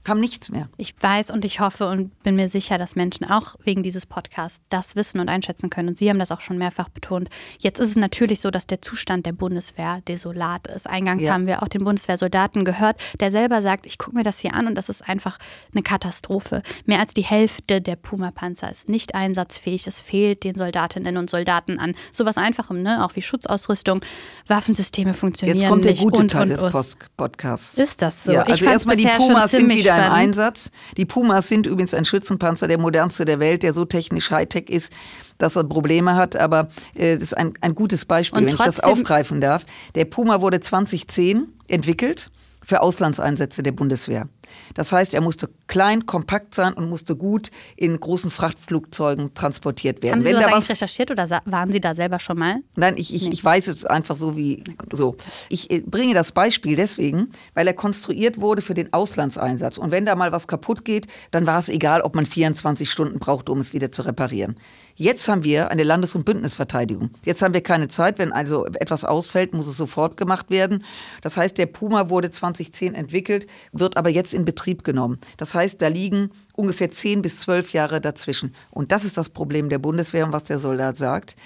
haben 0.09 0.21
nichts 0.21 0.51
mehr. 0.51 0.69
Ich 0.77 0.95
weiß 1.01 1.31
und 1.31 1.45
ich 1.45 1.61
hoffe 1.61 1.89
und 1.89 2.23
bin 2.23 2.37
mir 2.37 2.49
sicher, 2.49 2.79
dass 2.79 2.97
Menschen 2.97 3.29
auch 3.29 3.57
wegen 3.65 3.83
dieses 3.83 4.07
Podcasts 4.07 4.61
das 4.69 4.97
wissen 4.97 5.21
und 5.21 5.29
einschätzen 5.29 5.71
können. 5.71 5.89
Und 5.91 5.99
Sie 5.99 6.09
haben 6.09 6.19
das 6.19 6.31
auch 6.31 6.41
schon 6.41 6.59
mehrfach 6.59 6.89
betont. 6.89 7.29
Jetzt 7.59 7.79
ist 7.81 7.91
es 7.91 7.97
natürlich 7.97 8.41
so, 8.41 8.51
dass 8.51 8.67
der 8.67 8.83
Zustand 8.83 9.27
der 9.27 9.33
Bundeswehr 9.33 10.01
desolat 10.09 10.67
ist. 10.69 10.87
Eingangs 10.89 11.23
Ja. 11.23 11.33
haben 11.35 11.47
wir 11.47 11.63
auch 11.63 11.69
den 11.69 11.85
Bundeswehrsoldaten 11.85 12.65
gehört, 12.65 13.01
der 13.21 13.31
selber 13.31 13.63
sagt, 13.63 13.87
ich 13.87 13.99
gucke 13.99 14.17
mir 14.17 14.23
das 14.25 14.39
hier 14.39 14.55
an 14.55 14.67
und 14.67 14.75
das 14.75 14.89
ist 14.89 15.09
einfach 15.09 15.39
eine 15.73 15.83
Katastrophe. 15.83 16.63
Mehr 16.85 17.01
als 17.01 17.15
die 17.15 17.25
Hälfte 17.25 17.81
der 17.81 17.97
Puma-Panzer 17.97 18.71
ist 18.71 18.89
nicht 18.89 19.15
einsatzfähig. 19.15 19.87
Es 19.87 20.01
fehlt 20.01 20.45
den 20.45 20.57
Soldatinnen 20.57 21.17
und 21.17 21.31
Soldaten 21.31 21.79
an 21.79 21.95
sowas 22.13 22.37
Einfachem, 22.37 22.83
ne? 22.83 23.05
auch 23.05 23.17
wie 23.17 23.23
Schutzausrüstung. 23.23 24.01
Waffensysteme 24.47 25.15
funktionieren 25.15 25.59
Jetzt 25.59 25.69
kommt 25.69 25.85
der 25.85 25.93
nicht 25.93 26.03
gute 26.03 26.21
und, 26.21 26.31
Teil 26.31 26.43
und, 26.43 26.49
des. 26.51 26.61
Post 26.61 26.99
Podcasts. 27.17 27.79
Ist 27.79 28.03
das 28.03 28.25
so? 28.25 28.33
Ja, 28.33 28.43
Ich 28.45 28.53
also 28.53 28.65
erstmal 28.67 28.97
die 28.97 29.07
Pumas 29.07 29.51
sind 29.51 29.69
wieder 29.69 29.96
spannend. 30.05 30.17
Einsatz. 30.17 30.71
Die 30.97 31.05
Pumas 31.05 31.49
sind 31.49 31.67
übrigens 31.67 31.95
ein 31.95 32.05
Schützenpanzer, 32.05 32.69
der 32.69 32.79
modernste 32.79 33.25
der 33.25 33.41
Welt, 33.41 33.63
der 33.63 33.73
so 33.73 33.85
technisch 33.85 34.31
Hightech 34.31 34.71
ist, 34.71 34.93
dass 35.39 35.57
er 35.57 35.65
Probleme 35.65 36.15
hat. 36.15 36.37
Aber 36.37 36.69
äh, 36.95 37.15
das 37.15 37.25
ist 37.25 37.37
ein, 37.37 37.55
ein 37.61 37.75
gutes 37.75 38.05
Beispiel, 38.05 38.39
Und 38.39 38.47
wenn 38.47 38.55
ich 38.55 38.61
das 38.61 38.81
aufgreifen 38.81 39.41
darf. 39.41 39.67
Der 39.95 40.05
Puma 40.05 40.41
wurde 40.41 40.61
2010 40.61 41.49
entwickelt 41.69 42.31
für 42.67 42.83
Auslandseinsätze 42.83 43.63
der 43.63 43.71
Bundeswehr. 43.71 44.29
Das 44.75 44.91
heißt, 44.91 45.15
er 45.15 45.21
musste 45.21 45.49
klein, 45.69 46.05
kompakt 46.05 46.53
sein 46.53 46.73
und 46.73 46.91
musste 46.91 47.15
gut 47.15 47.53
in 47.77 47.99
großen 47.99 48.33
Frachtflugzeugen 48.33 49.35
transportiert 49.35 50.03
werden. 50.03 50.15
Haben 50.15 50.21
Sie 50.23 50.27
Wenn 50.27 50.35
sowas 50.35 50.47
da 50.47 50.51
eigentlich 50.51 50.63
was 50.65 50.71
recherchiert 50.71 51.11
oder 51.13 51.43
waren 51.45 51.71
Sie 51.71 51.81
da 51.81 51.95
selber 51.95 52.19
schon 52.19 52.39
mal? 52.39 52.57
Nein, 52.75 52.97
ich, 52.97 53.15
ich, 53.15 53.31
ich 53.31 53.45
weiß 53.45 53.69
es 53.69 53.85
einfach 53.85 54.17
so 54.17 54.37
wie 54.37 54.65
so. 54.93 55.17
Ich 55.49 55.71
äh, 55.71 55.81
bringe 55.81 56.13
das 56.13 56.33
Beispiel 56.33 56.75
deswegen, 56.75 57.31
weil 57.55 57.69
er 57.69 57.75
konstruiert 57.75 58.41
wurde 58.41 58.63
für 58.63 58.75
den 58.75 58.93
Auslandseinsatz. 58.93 59.79
Und 59.79 59.93
wenn 59.93 60.05
da 60.05 60.17
mal 60.17 60.33
was 60.33 60.49
kaputt 60.49 60.85
geht, 60.85 61.07
dann 61.31 61.47
war 61.47 61.61
es 61.61 61.69
egal, 61.69 62.01
ob 62.01 62.17
man 62.17 62.27
24 62.27 62.91
Stunden 62.91 63.21
braucht, 63.21 63.49
um 63.49 63.59
es 63.59 63.75
wieder 63.75 63.93
zu 63.93 64.03
reparieren. 64.03 64.57
Jetzt 64.99 65.29
haben 65.29 65.45
wir 65.45 65.71
eine 65.71 65.83
Landes- 65.83 66.15
und 66.15 66.25
Bündnisverteidigung. 66.25 67.11
Jetzt 67.23 67.43
haben 67.43 67.53
wir 67.53 67.63
keine 67.63 67.89
Zeit. 67.89 68.19
Wenn 68.19 68.33
also 68.33 68.65
etwas 68.65 69.05
ausfällt, 69.05 69.53
muss 69.53 69.69
es 69.69 69.77
sofort 69.77 70.17
gemacht 70.17 70.49
werden. 70.49 70.85
Das 71.21 71.37
heißt, 71.37 71.59
der 71.59 71.67
Puma 71.67 72.09
wurde 72.09 72.31
2010 72.31 72.95
entwickelt, 72.95 73.47
wird 73.73 73.99
aber 73.99 74.09
jetzt 74.09 74.33
in 74.33 74.47
Betrieb 74.47 74.85
genommen. 74.85 75.19
Das 75.37 75.55
heißt, 75.55 75.83
da 75.83 75.89
liegen 75.89 76.31
ungefähr 76.55 76.91
10 76.91 77.21
bis 77.21 77.41
12 77.41 77.75
Jahre 77.75 78.01
dazwischen. 78.01 78.55
Und 78.71 78.91
das 78.91 79.05
ist 79.05 79.19
das 79.19 79.29
Problem 79.29 79.69
der 79.69 79.79
Bundeswehr 79.79 80.25
und 80.25 80.33
was 80.33 80.45
der 80.45 80.59
Soldat 80.59 80.97
sagt. 80.97 81.37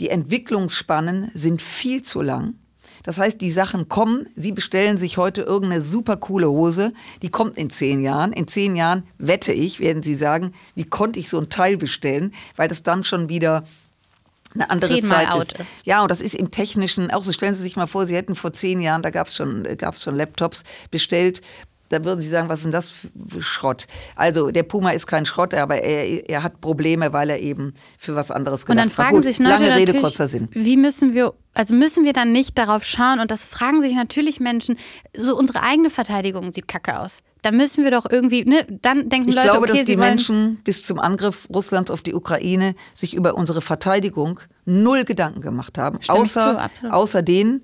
Die 0.00 0.10
Entwicklungsspannen 0.10 1.30
sind 1.32 1.62
viel 1.62 2.02
zu 2.02 2.22
lang. 2.22 2.54
Das 3.06 3.18
heißt, 3.18 3.40
die 3.40 3.52
Sachen 3.52 3.88
kommen, 3.88 4.26
Sie 4.34 4.50
bestellen 4.50 4.98
sich 4.98 5.16
heute 5.16 5.42
irgendeine 5.42 5.80
super 5.80 6.16
coole 6.16 6.50
Hose, 6.50 6.92
die 7.22 7.30
kommt 7.30 7.56
in 7.56 7.70
zehn 7.70 8.02
Jahren. 8.02 8.32
In 8.32 8.48
zehn 8.48 8.74
Jahren, 8.74 9.04
wette 9.16 9.52
ich, 9.52 9.78
werden 9.78 10.02
Sie 10.02 10.16
sagen, 10.16 10.52
wie 10.74 10.84
konnte 10.84 11.20
ich 11.20 11.30
so 11.30 11.38
ein 11.38 11.48
Teil 11.48 11.76
bestellen, 11.76 12.34
weil 12.56 12.68
das 12.68 12.82
dann 12.82 13.04
schon 13.04 13.28
wieder 13.28 13.62
eine 14.54 14.70
andere 14.70 14.94
Zehnmal 14.94 15.26
Zeit 15.26 15.42
ist. 15.42 15.58
ist. 15.60 15.86
Ja, 15.86 16.02
und 16.02 16.10
das 16.10 16.20
ist 16.20 16.34
im 16.34 16.50
Technischen 16.50 17.10
auch 17.12 17.22
so. 17.22 17.32
Stellen 17.32 17.54
Sie 17.54 17.62
sich 17.62 17.76
mal 17.76 17.86
vor, 17.86 18.06
Sie 18.06 18.16
hätten 18.16 18.34
vor 18.34 18.52
zehn 18.52 18.80
Jahren, 18.80 19.02
da 19.02 19.10
gab 19.10 19.28
es 19.28 19.36
schon, 19.36 19.62
gab's 19.78 20.02
schon 20.02 20.16
Laptops 20.16 20.64
bestellt. 20.90 21.42
Da 21.88 22.04
würden 22.04 22.20
Sie 22.20 22.28
sagen, 22.28 22.48
was 22.48 22.60
ist 22.60 22.64
denn 22.64 22.72
das 22.72 22.90
für 22.90 23.42
Schrott? 23.42 23.86
Also 24.14 24.50
der 24.50 24.62
Puma 24.64 24.90
ist 24.90 25.06
kein 25.06 25.26
Schrott, 25.26 25.54
aber 25.54 25.82
er, 25.82 26.28
er 26.28 26.42
hat 26.42 26.60
Probleme, 26.60 27.12
weil 27.12 27.30
er 27.30 27.40
eben 27.40 27.74
für 27.98 28.16
was 28.16 28.30
anderes 28.30 28.62
Und 28.62 28.66
gedacht 28.66 28.86
dann 28.86 28.88
war. 28.96 29.04
fragen 29.04 29.16
Gut, 29.16 29.24
sich 29.24 29.38
Leute 29.38 29.50
lange 29.50 29.76
Rede, 29.76 30.00
kurzer 30.00 30.28
Sinn. 30.28 30.48
wie 30.52 30.76
müssen 30.76 31.14
wir, 31.14 31.34
also 31.54 31.74
müssen 31.74 32.04
wir 32.04 32.12
dann 32.12 32.32
nicht 32.32 32.58
darauf 32.58 32.84
schauen 32.84 33.20
und 33.20 33.30
das 33.30 33.44
fragen 33.44 33.80
sich 33.80 33.94
natürlich 33.94 34.40
Menschen, 34.40 34.76
so 35.16 35.36
unsere 35.36 35.62
eigene 35.62 35.90
Verteidigung 35.90 36.52
sieht 36.52 36.68
kacke 36.68 36.98
aus. 36.98 37.18
Da 37.42 37.52
müssen 37.52 37.84
wir 37.84 37.92
doch 37.92 38.06
irgendwie, 38.10 38.44
ne, 38.44 38.66
dann 38.82 39.08
denken 39.08 39.28
Ich 39.28 39.34
Leute, 39.36 39.48
glaube, 39.48 39.68
okay, 39.68 39.78
dass 39.78 39.86
die 39.86 39.96
Menschen 39.96 40.56
bis 40.64 40.82
zum 40.82 40.98
Angriff 40.98 41.46
Russlands 41.54 41.92
auf 41.92 42.02
die 42.02 42.14
Ukraine 42.14 42.74
sich 42.92 43.14
über 43.14 43.36
unsere 43.36 43.60
Verteidigung 43.60 44.40
null 44.64 45.04
Gedanken 45.04 45.42
gemacht 45.42 45.78
haben. 45.78 46.00
Außer, 46.08 46.70
zu, 46.80 46.92
außer 46.92 47.22
denen, 47.22 47.62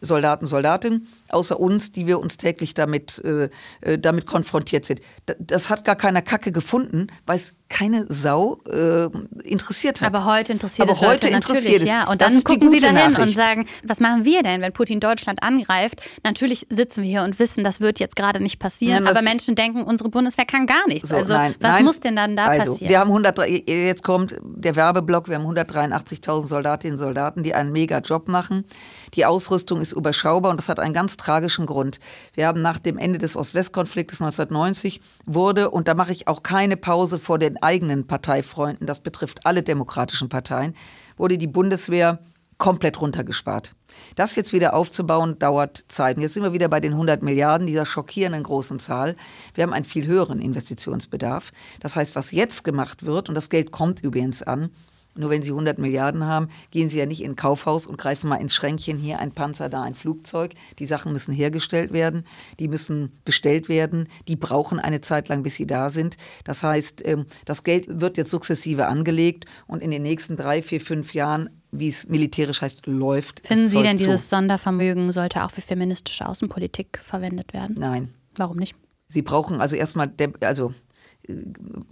Soldaten, 0.00 0.46
Soldatinnen, 0.46 1.08
außer 1.30 1.58
uns, 1.58 1.90
die 1.92 2.06
wir 2.06 2.18
uns 2.20 2.36
täglich 2.36 2.74
damit, 2.74 3.22
äh, 3.24 3.48
äh, 3.80 3.98
damit 3.98 4.26
konfrontiert 4.26 4.84
sind. 4.86 5.00
Da- 5.26 5.34
Das 5.38 5.70
hat 5.70 5.84
gar 5.84 5.96
keiner 5.96 6.22
Kacke 6.22 6.52
gefunden, 6.52 7.08
weil 7.26 7.36
es 7.36 7.54
keine 7.68 8.06
Sau 8.08 8.58
äh, 8.70 9.08
interessiert 9.42 10.00
hat. 10.00 10.06
aber 10.06 10.24
heute 10.24 10.52
interessiert 10.52 10.88
Aber 10.88 10.96
es 10.96 11.02
Leute 11.02 11.26
heute 11.26 11.28
interessiert 11.34 11.64
natürlich, 11.64 11.82
es. 11.82 11.88
ja. 11.88 12.08
Und 12.10 12.20
dann 12.22 12.44
gucken 12.44 12.70
sie 12.70 12.78
dahin 12.78 12.94
Nachricht. 13.12 13.18
und 13.28 13.34
sagen, 13.34 13.66
was 13.82 13.98
machen 13.98 14.24
wir 14.24 14.42
denn, 14.44 14.60
wenn 14.62 14.72
Putin 14.72 15.00
Deutschland 15.00 15.42
angreift? 15.42 16.00
Natürlich 16.24 16.66
sitzen 16.70 17.02
wir 17.02 17.10
hier 17.10 17.22
und 17.24 17.38
wissen, 17.40 17.64
das 17.64 17.80
wird 17.80 17.98
jetzt 17.98 18.14
gerade 18.14 18.40
nicht 18.40 18.58
passieren, 18.60 19.04
das- 19.04 19.16
aber 19.16 19.24
Menschen 19.24 19.56
denken, 19.56 19.82
unsere 19.82 20.08
Bundeswehr 20.10 20.44
kann 20.46 20.66
gar 20.66 20.86
nichts. 20.86 21.08
So, 21.10 21.16
also 21.16 21.34
nein, 21.34 21.54
was 21.60 21.70
nein. 21.72 21.84
muss 21.84 21.98
denn 22.00 22.14
dann 22.14 22.36
da 22.36 22.46
also, 22.46 22.72
passieren? 22.72 22.88
Wir 22.88 23.00
haben 23.00 23.08
103, 23.10 23.64
jetzt 23.66 24.04
kommt 24.04 24.36
der 24.44 24.76
Werbeblock, 24.76 25.28
wir 25.28 25.34
haben 25.36 25.44
183.000 25.46 26.46
Soldatinnen 26.46 26.94
und 26.94 26.98
Soldaten, 26.98 27.42
die 27.42 27.54
einen 27.54 27.72
mega 27.72 27.98
Job 27.98 28.28
machen. 28.28 28.64
Die 29.14 29.24
Ausrüstung 29.24 29.80
ist 29.80 29.92
überschaubar 29.92 30.50
und 30.52 30.58
das 30.58 30.68
hat 30.68 30.78
einen 30.78 30.94
ganz 30.94 31.15
tragischen 31.16 31.66
Grund. 31.66 32.00
Wir 32.34 32.46
haben 32.46 32.62
nach 32.62 32.78
dem 32.78 32.98
Ende 32.98 33.18
des 33.18 33.36
Ost-West-Konfliktes 33.36 34.20
1990 34.20 35.00
wurde, 35.24 35.70
und 35.70 35.88
da 35.88 35.94
mache 35.94 36.12
ich 36.12 36.28
auch 36.28 36.42
keine 36.42 36.76
Pause 36.76 37.18
vor 37.18 37.38
den 37.38 37.62
eigenen 37.62 38.06
Parteifreunden, 38.06 38.86
das 38.86 39.00
betrifft 39.00 39.46
alle 39.46 39.62
demokratischen 39.62 40.28
Parteien, 40.28 40.74
wurde 41.16 41.38
die 41.38 41.46
Bundeswehr 41.46 42.20
komplett 42.58 43.00
runtergespart. 43.00 43.74
Das 44.14 44.34
jetzt 44.34 44.52
wieder 44.52 44.74
aufzubauen, 44.74 45.38
dauert 45.38 45.84
Zeit. 45.88 46.16
Und 46.16 46.22
jetzt 46.22 46.34
sind 46.34 46.42
wir 46.42 46.52
wieder 46.52 46.68
bei 46.68 46.80
den 46.80 46.92
100 46.92 47.22
Milliarden, 47.22 47.66
dieser 47.66 47.86
schockierenden 47.86 48.42
großen 48.42 48.78
Zahl. 48.78 49.16
Wir 49.54 49.62
haben 49.62 49.72
einen 49.72 49.84
viel 49.84 50.06
höheren 50.06 50.40
Investitionsbedarf. 50.40 51.52
Das 51.80 51.96
heißt, 51.96 52.16
was 52.16 52.32
jetzt 52.32 52.64
gemacht 52.64 53.04
wird, 53.04 53.28
und 53.28 53.34
das 53.34 53.50
Geld 53.50 53.72
kommt 53.72 54.02
übrigens 54.02 54.42
an, 54.42 54.70
nur 55.18 55.30
wenn 55.30 55.42
Sie 55.42 55.50
100 55.50 55.78
Milliarden 55.78 56.24
haben, 56.24 56.48
gehen 56.70 56.88
Sie 56.88 56.98
ja 56.98 57.06
nicht 57.06 57.22
in 57.22 57.32
ein 57.32 57.36
Kaufhaus 57.36 57.86
und 57.86 57.98
greifen 57.98 58.28
mal 58.28 58.36
ins 58.36 58.54
Schränkchen, 58.54 58.98
hier 58.98 59.18
ein 59.18 59.32
Panzer, 59.32 59.68
da 59.68 59.82
ein 59.82 59.94
Flugzeug. 59.94 60.54
Die 60.78 60.86
Sachen 60.86 61.12
müssen 61.12 61.32
hergestellt 61.32 61.92
werden, 61.92 62.24
die 62.58 62.68
müssen 62.68 63.12
bestellt 63.24 63.68
werden, 63.68 64.08
die 64.28 64.36
brauchen 64.36 64.78
eine 64.78 65.00
Zeit 65.00 65.28
lang, 65.28 65.42
bis 65.42 65.54
sie 65.54 65.66
da 65.66 65.90
sind. 65.90 66.16
Das 66.44 66.62
heißt, 66.62 67.06
ähm, 67.06 67.26
das 67.44 67.64
Geld 67.64 68.00
wird 68.00 68.16
jetzt 68.16 68.30
sukzessive 68.30 68.86
angelegt 68.86 69.46
und 69.66 69.82
in 69.82 69.90
den 69.90 70.02
nächsten 70.02 70.36
drei, 70.36 70.62
vier, 70.62 70.80
fünf 70.80 71.14
Jahren, 71.14 71.50
wie 71.70 71.88
es 71.88 72.08
militärisch 72.08 72.62
heißt, 72.62 72.86
läuft. 72.86 73.46
Finden 73.46 73.68
Sie 73.68 73.82
denn 73.82 73.98
zu. 73.98 74.04
dieses 74.04 74.30
Sondervermögen 74.30 75.12
sollte 75.12 75.44
auch 75.44 75.50
für 75.50 75.60
feministische 75.60 76.26
Außenpolitik 76.26 77.00
verwendet 77.02 77.52
werden? 77.52 77.76
Nein. 77.78 78.14
Warum 78.36 78.56
nicht? 78.56 78.74
Sie 79.08 79.22
brauchen 79.22 79.60
also 79.60 79.76
erstmal, 79.76 80.12
also 80.40 80.74
äh, 81.26 81.34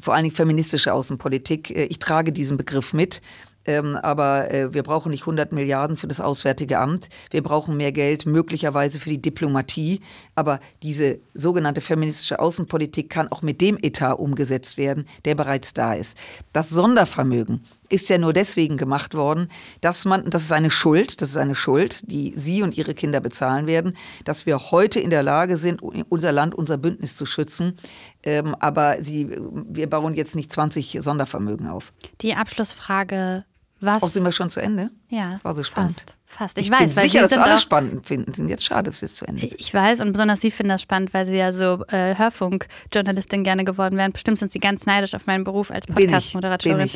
vor 0.00 0.14
allen 0.14 0.24
Dingen 0.24 0.34
feministische 0.34 0.92
Außenpolitik. 0.92 1.70
Äh, 1.70 1.84
Ich 1.84 1.98
trage 1.98 2.32
diesen 2.32 2.56
Begriff 2.56 2.92
mit. 2.92 3.20
Ähm, 3.66 3.96
aber 3.96 4.50
äh, 4.50 4.74
wir 4.74 4.82
brauchen 4.82 5.10
nicht 5.10 5.22
100 5.22 5.52
Milliarden 5.52 5.96
für 5.96 6.06
das 6.06 6.20
Auswärtige 6.20 6.78
Amt. 6.78 7.08
Wir 7.30 7.42
brauchen 7.42 7.76
mehr 7.76 7.92
Geld, 7.92 8.26
möglicherweise 8.26 9.00
für 9.00 9.10
die 9.10 9.20
Diplomatie. 9.20 10.00
Aber 10.34 10.60
diese 10.82 11.18
sogenannte 11.34 11.80
feministische 11.80 12.38
Außenpolitik 12.38 13.10
kann 13.10 13.28
auch 13.28 13.42
mit 13.42 13.60
dem 13.60 13.78
Etat 13.80 14.14
umgesetzt 14.14 14.76
werden, 14.76 15.06
der 15.24 15.34
bereits 15.34 15.74
da 15.74 15.94
ist. 15.94 16.16
Das 16.52 16.70
Sondervermögen 16.70 17.62
ist 17.88 18.08
ja 18.08 18.18
nur 18.18 18.32
deswegen 18.32 18.76
gemacht 18.76 19.14
worden, 19.14 19.48
dass 19.80 20.04
man, 20.04 20.28
das 20.28 20.42
ist 20.42 20.52
eine 20.52 20.70
Schuld, 20.70 21.20
das 21.20 21.30
ist 21.30 21.36
eine 21.36 21.54
Schuld, 21.54 22.00
die 22.10 22.32
Sie 22.36 22.62
und 22.62 22.76
Ihre 22.76 22.94
Kinder 22.94 23.20
bezahlen 23.20 23.66
werden, 23.66 23.96
dass 24.24 24.46
wir 24.46 24.70
heute 24.70 25.00
in 25.00 25.10
der 25.10 25.22
Lage 25.22 25.56
sind, 25.56 25.80
unser 25.82 26.32
Land, 26.32 26.54
unser 26.54 26.76
Bündnis 26.76 27.16
zu 27.16 27.26
schützen. 27.26 27.76
Ähm, 28.22 28.54
aber 28.56 29.02
Sie, 29.02 29.28
wir 29.30 29.88
bauen 29.88 30.14
jetzt 30.14 30.34
nicht 30.34 30.50
20 30.50 30.98
Sondervermögen 31.00 31.68
auf. 31.68 31.92
Die 32.20 32.34
Abschlussfrage 32.34 33.44
was? 33.84 34.02
Auch 34.02 34.08
sind 34.08 34.24
wir 34.24 34.32
schon 34.32 34.50
zu 34.50 34.60
Ende? 34.60 34.90
Ja. 35.08 35.30
Das 35.32 35.44
war 35.44 35.54
so 35.54 35.62
spannend. 35.62 35.94
Fast. 35.96 36.14
fast. 36.26 36.58
Ich, 36.58 36.66
Ich 36.66 36.72
weiß, 36.72 36.78
bin 36.80 36.96
weil 36.96 37.02
sicher, 37.10 37.28
Sie 37.28 37.34
dass 37.34 37.38
alle 37.38 37.58
spannend 37.58 38.06
finden. 38.06 38.32
Sind 38.34 38.48
jetzt 38.48 38.64
schade, 38.64 38.90
dass 38.90 39.02
es 39.02 39.14
zu 39.14 39.26
Ende. 39.26 39.46
Ich 39.46 39.72
weiß 39.72 40.00
und 40.00 40.12
besonders 40.12 40.40
Sie 40.40 40.50
finden 40.50 40.70
das 40.70 40.82
spannend, 40.82 41.14
weil 41.14 41.26
Sie 41.26 41.34
ja 41.36 41.52
so 41.52 41.84
äh, 41.88 42.14
Hörfunkjournalistin 42.16 43.44
gerne 43.44 43.64
geworden 43.64 43.96
wären. 43.96 44.12
Bestimmt 44.12 44.38
sind 44.38 44.50
Sie 44.52 44.58
ganz 44.58 44.86
neidisch 44.86 45.14
auf 45.14 45.26
meinen 45.26 45.44
Beruf 45.44 45.70
als 45.70 45.86
Podcast-Moderatorin. 45.86 46.90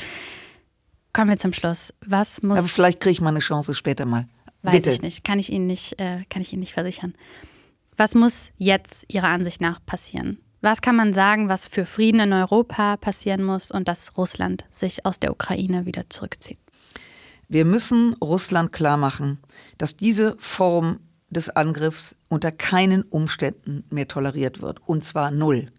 Kommen 1.13 1.31
wir 1.31 1.39
zum 1.39 1.53
Schluss. 1.53 1.93
Was 2.05 2.43
muss 2.43 2.59
Aber 2.59 2.69
vielleicht 2.69 3.01
kriege 3.01 3.13
ich 3.13 3.21
mal 3.21 3.31
eine 3.31 3.41
Chance 3.41 3.75
später 3.75 4.05
mal. 4.07 4.27
Weiß 4.63 4.75
Bitte. 4.75 4.91
ich 4.91 5.03
nicht. 5.03 5.25
Kann 5.25 5.39
ich 5.39 5.53
Ihnen 5.53 5.67
nicht, 5.67 6.01
äh, 6.01 6.25
kann 6.29 6.43
ich 6.43 6.53
Ihnen 6.53 6.61
nicht 6.61 6.75
versichern. 6.75 7.15
Was 7.97 8.15
muss 8.15 8.51
jetzt 8.57 9.05
Ihrer 9.09 9.29
Ansicht 9.29 9.61
nach 9.61 9.85
passieren? 9.85 10.39
Was 10.61 10.83
kann 10.83 10.97
man 10.97 11.13
sagen, 11.13 11.49
was 11.49 11.67
für 11.69 11.87
Frieden 11.87 12.21
in 12.21 12.33
Europa 12.33 12.97
passieren 12.97 13.45
muss 13.45 13.71
und 13.71 13.87
dass 13.87 14.17
Russland 14.17 14.65
sich 14.71 15.07
aus 15.07 15.21
der 15.21 15.31
Ukraine 15.31 15.87
wieder 15.87 16.11
zurückzieht? 16.11 16.59
Wir 17.49 17.65
müssen 17.65 18.15
Russland 18.15 18.73
klar 18.73 18.99
machen, 18.99 19.39
dass 19.79 19.97
diese 19.97 20.37
Form 20.39 21.01
des 21.31 21.49
Angriffs 21.49 22.15
unter 22.29 22.53
keinen 22.53 23.03
Umständen 23.03 23.85
mehr 23.91 24.07
toleriert 24.07 24.61
wird. 24.61 24.81
Und 24.87 25.03
zwar 25.03 25.31
null. 25.31 25.73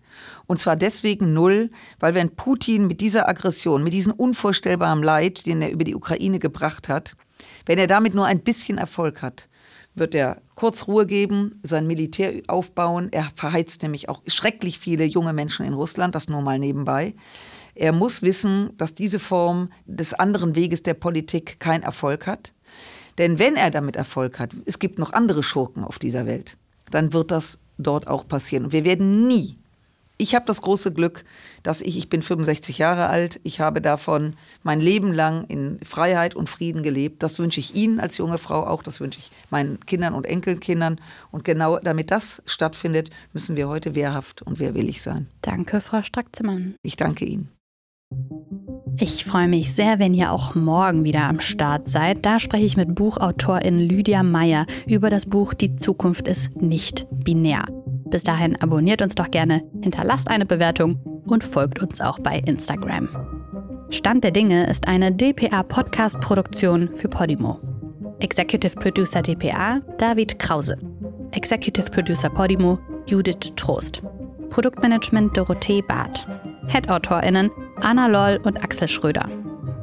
Und 0.47 0.57
zwar 0.57 0.75
deswegen 0.75 1.33
null, 1.33 1.69
weil 1.99 2.15
wenn 2.15 2.35
Putin 2.35 2.87
mit 2.87 3.01
dieser 3.01 3.29
Aggression, 3.29 3.83
mit 3.83 3.93
diesem 3.93 4.13
unvorstellbaren 4.13 5.03
Leid, 5.03 5.45
den 5.45 5.61
er 5.61 5.71
über 5.71 5.83
die 5.83 5.95
Ukraine 5.95 6.39
gebracht 6.39 6.89
hat, 6.89 7.15
wenn 7.65 7.77
er 7.77 7.87
damit 7.87 8.15
nur 8.15 8.25
ein 8.25 8.41
bisschen 8.41 8.77
Erfolg 8.77 9.21
hat, 9.21 9.47
wird 9.95 10.15
er 10.15 10.41
kurz 10.55 10.87
Ruhe 10.87 11.05
geben, 11.05 11.59
sein 11.63 11.87
Militär 11.87 12.41
aufbauen. 12.47 13.09
Er 13.11 13.29
verheizt 13.35 13.83
nämlich 13.83 14.09
auch 14.09 14.21
schrecklich 14.27 14.79
viele 14.79 15.03
junge 15.03 15.33
Menschen 15.33 15.65
in 15.65 15.73
Russland, 15.73 16.15
das 16.15 16.29
nur 16.29 16.41
mal 16.41 16.59
nebenbei. 16.59 17.13
Er 17.79 17.93
muss 17.93 18.21
wissen, 18.23 18.71
dass 18.75 18.93
diese 18.93 19.19
Form 19.19 19.71
des 19.85 20.13
anderen 20.13 20.53
Weges 20.53 20.83
der 20.83 20.95
Politik 20.95 21.61
keinen 21.61 21.83
Erfolg 21.83 22.27
hat. 22.27 22.53
Denn 23.17 23.39
wenn 23.39 23.55
er 23.55 23.71
damit 23.71 23.95
Erfolg 23.95 24.37
hat, 24.37 24.51
es 24.65 24.79
gibt 24.79 24.99
noch 24.99 25.13
andere 25.13 25.43
Schurken 25.43 25.85
auf 25.85 25.97
dieser 25.97 26.25
Welt, 26.25 26.57
dann 26.91 27.13
wird 27.13 27.31
das 27.31 27.59
dort 27.77 28.05
auch 28.07 28.27
passieren. 28.27 28.65
Und 28.65 28.73
wir 28.73 28.83
werden 28.83 29.29
nie, 29.29 29.57
ich 30.17 30.35
habe 30.35 30.45
das 30.45 30.61
große 30.61 30.91
Glück, 30.91 31.23
dass 31.63 31.81
ich, 31.81 31.97
ich 31.97 32.09
bin 32.09 32.21
65 32.21 32.79
Jahre 32.79 33.07
alt, 33.07 33.39
ich 33.43 33.61
habe 33.61 33.79
davon 33.79 34.33
mein 34.61 34.81
Leben 34.81 35.13
lang 35.13 35.45
in 35.45 35.79
Freiheit 35.81 36.35
und 36.35 36.49
Frieden 36.49 36.83
gelebt. 36.83 37.23
Das 37.23 37.39
wünsche 37.39 37.61
ich 37.61 37.75
Ihnen 37.75 38.01
als 38.01 38.17
junge 38.17 38.39
Frau 38.39 38.67
auch, 38.67 38.83
das 38.83 38.99
wünsche 38.99 39.19
ich 39.19 39.31
meinen 39.49 39.79
Kindern 39.85 40.15
und 40.15 40.25
Enkelkindern. 40.25 40.99
Und 41.31 41.45
genau 41.45 41.79
damit 41.79 42.11
das 42.11 42.43
stattfindet, 42.45 43.09
müssen 43.31 43.55
wir 43.55 43.69
heute 43.69 43.95
wehrhaft 43.95 44.41
und 44.41 44.59
wehrwillig 44.59 45.01
sein. 45.01 45.27
Danke, 45.41 45.79
Frau 45.79 46.01
Strack-Zimmermann. 46.01 46.75
Ich 46.81 46.97
danke 46.97 47.23
Ihnen. 47.23 47.49
Ich 49.01 49.23
freue 49.23 49.47
mich 49.47 49.73
sehr, 49.73 49.97
wenn 49.99 50.13
ihr 50.13 50.29
auch 50.29 50.55
morgen 50.55 51.05
wieder 51.05 51.23
am 51.23 51.39
Start 51.39 51.87
seid. 51.87 52.25
Da 52.25 52.37
spreche 52.37 52.65
ich 52.65 52.75
mit 52.75 52.95
Buchautorin 52.95 53.79
Lydia 53.79 54.23
Meyer 54.23 54.65
über 54.87 55.09
das 55.09 55.25
Buch 55.25 55.53
Die 55.53 55.77
Zukunft 55.77 56.27
ist 56.27 56.61
nicht 56.61 57.07
binär. 57.23 57.63
Bis 58.09 58.23
dahin 58.23 58.61
abonniert 58.61 59.01
uns 59.01 59.15
doch 59.15 59.31
gerne, 59.31 59.63
hinterlasst 59.81 60.27
eine 60.29 60.45
Bewertung 60.45 60.99
und 61.25 61.45
folgt 61.45 61.79
uns 61.79 62.01
auch 62.01 62.19
bei 62.19 62.39
Instagram. 62.39 63.07
Stand 63.89 64.25
der 64.25 64.31
Dinge 64.31 64.69
ist 64.69 64.89
eine 64.89 65.13
DPA-Podcast-Produktion 65.13 66.89
für 66.93 67.07
Podimo. 67.07 67.57
Executive 68.19 68.75
Producer 68.75 69.21
DPA 69.21 69.79
David 69.97 70.39
Krause. 70.39 70.77
Executive 71.31 71.89
Producer 71.89 72.29
Podimo 72.29 72.77
Judith 73.07 73.53
Trost. 73.55 74.03
Produktmanagement 74.49 75.37
Dorothee 75.37 75.81
Barth. 75.87 76.27
Head-AutorInnen 76.67 77.49
Anna 77.81 78.07
Loll 78.07 78.39
und 78.43 78.63
Axel 78.63 78.87
Schröder. 78.87 79.27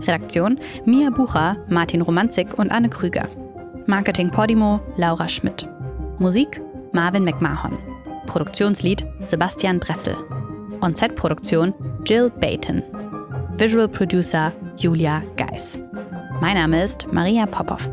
Redaktion 0.00 0.59
Mia 0.85 1.11
Bucher, 1.11 1.56
Martin 1.68 2.02
Romanzig 2.02 2.59
und 2.59 2.70
Anne 2.70 2.88
Krüger. 2.88 3.28
Marketing 3.87 4.30
Podimo 4.30 4.80
Laura 4.96 5.28
Schmidt. 5.28 5.68
Musik 6.18 6.61
Marvin 6.92 7.24
McMahon. 7.24 7.78
Produktionslied 8.26 9.06
Sebastian 9.26 9.80
Dressel. 9.80 10.16
On-Set-Produktion 10.80 11.72
Jill 12.04 12.30
Bayton. 12.30 12.82
Visual 13.54 13.88
Producer 13.88 14.52
Julia 14.76 15.22
Geis. 15.37 15.78
Mein 16.40 16.56
Name 16.56 16.82
ist 16.85 17.11
Maria 17.12 17.46
Popov. 17.46 17.88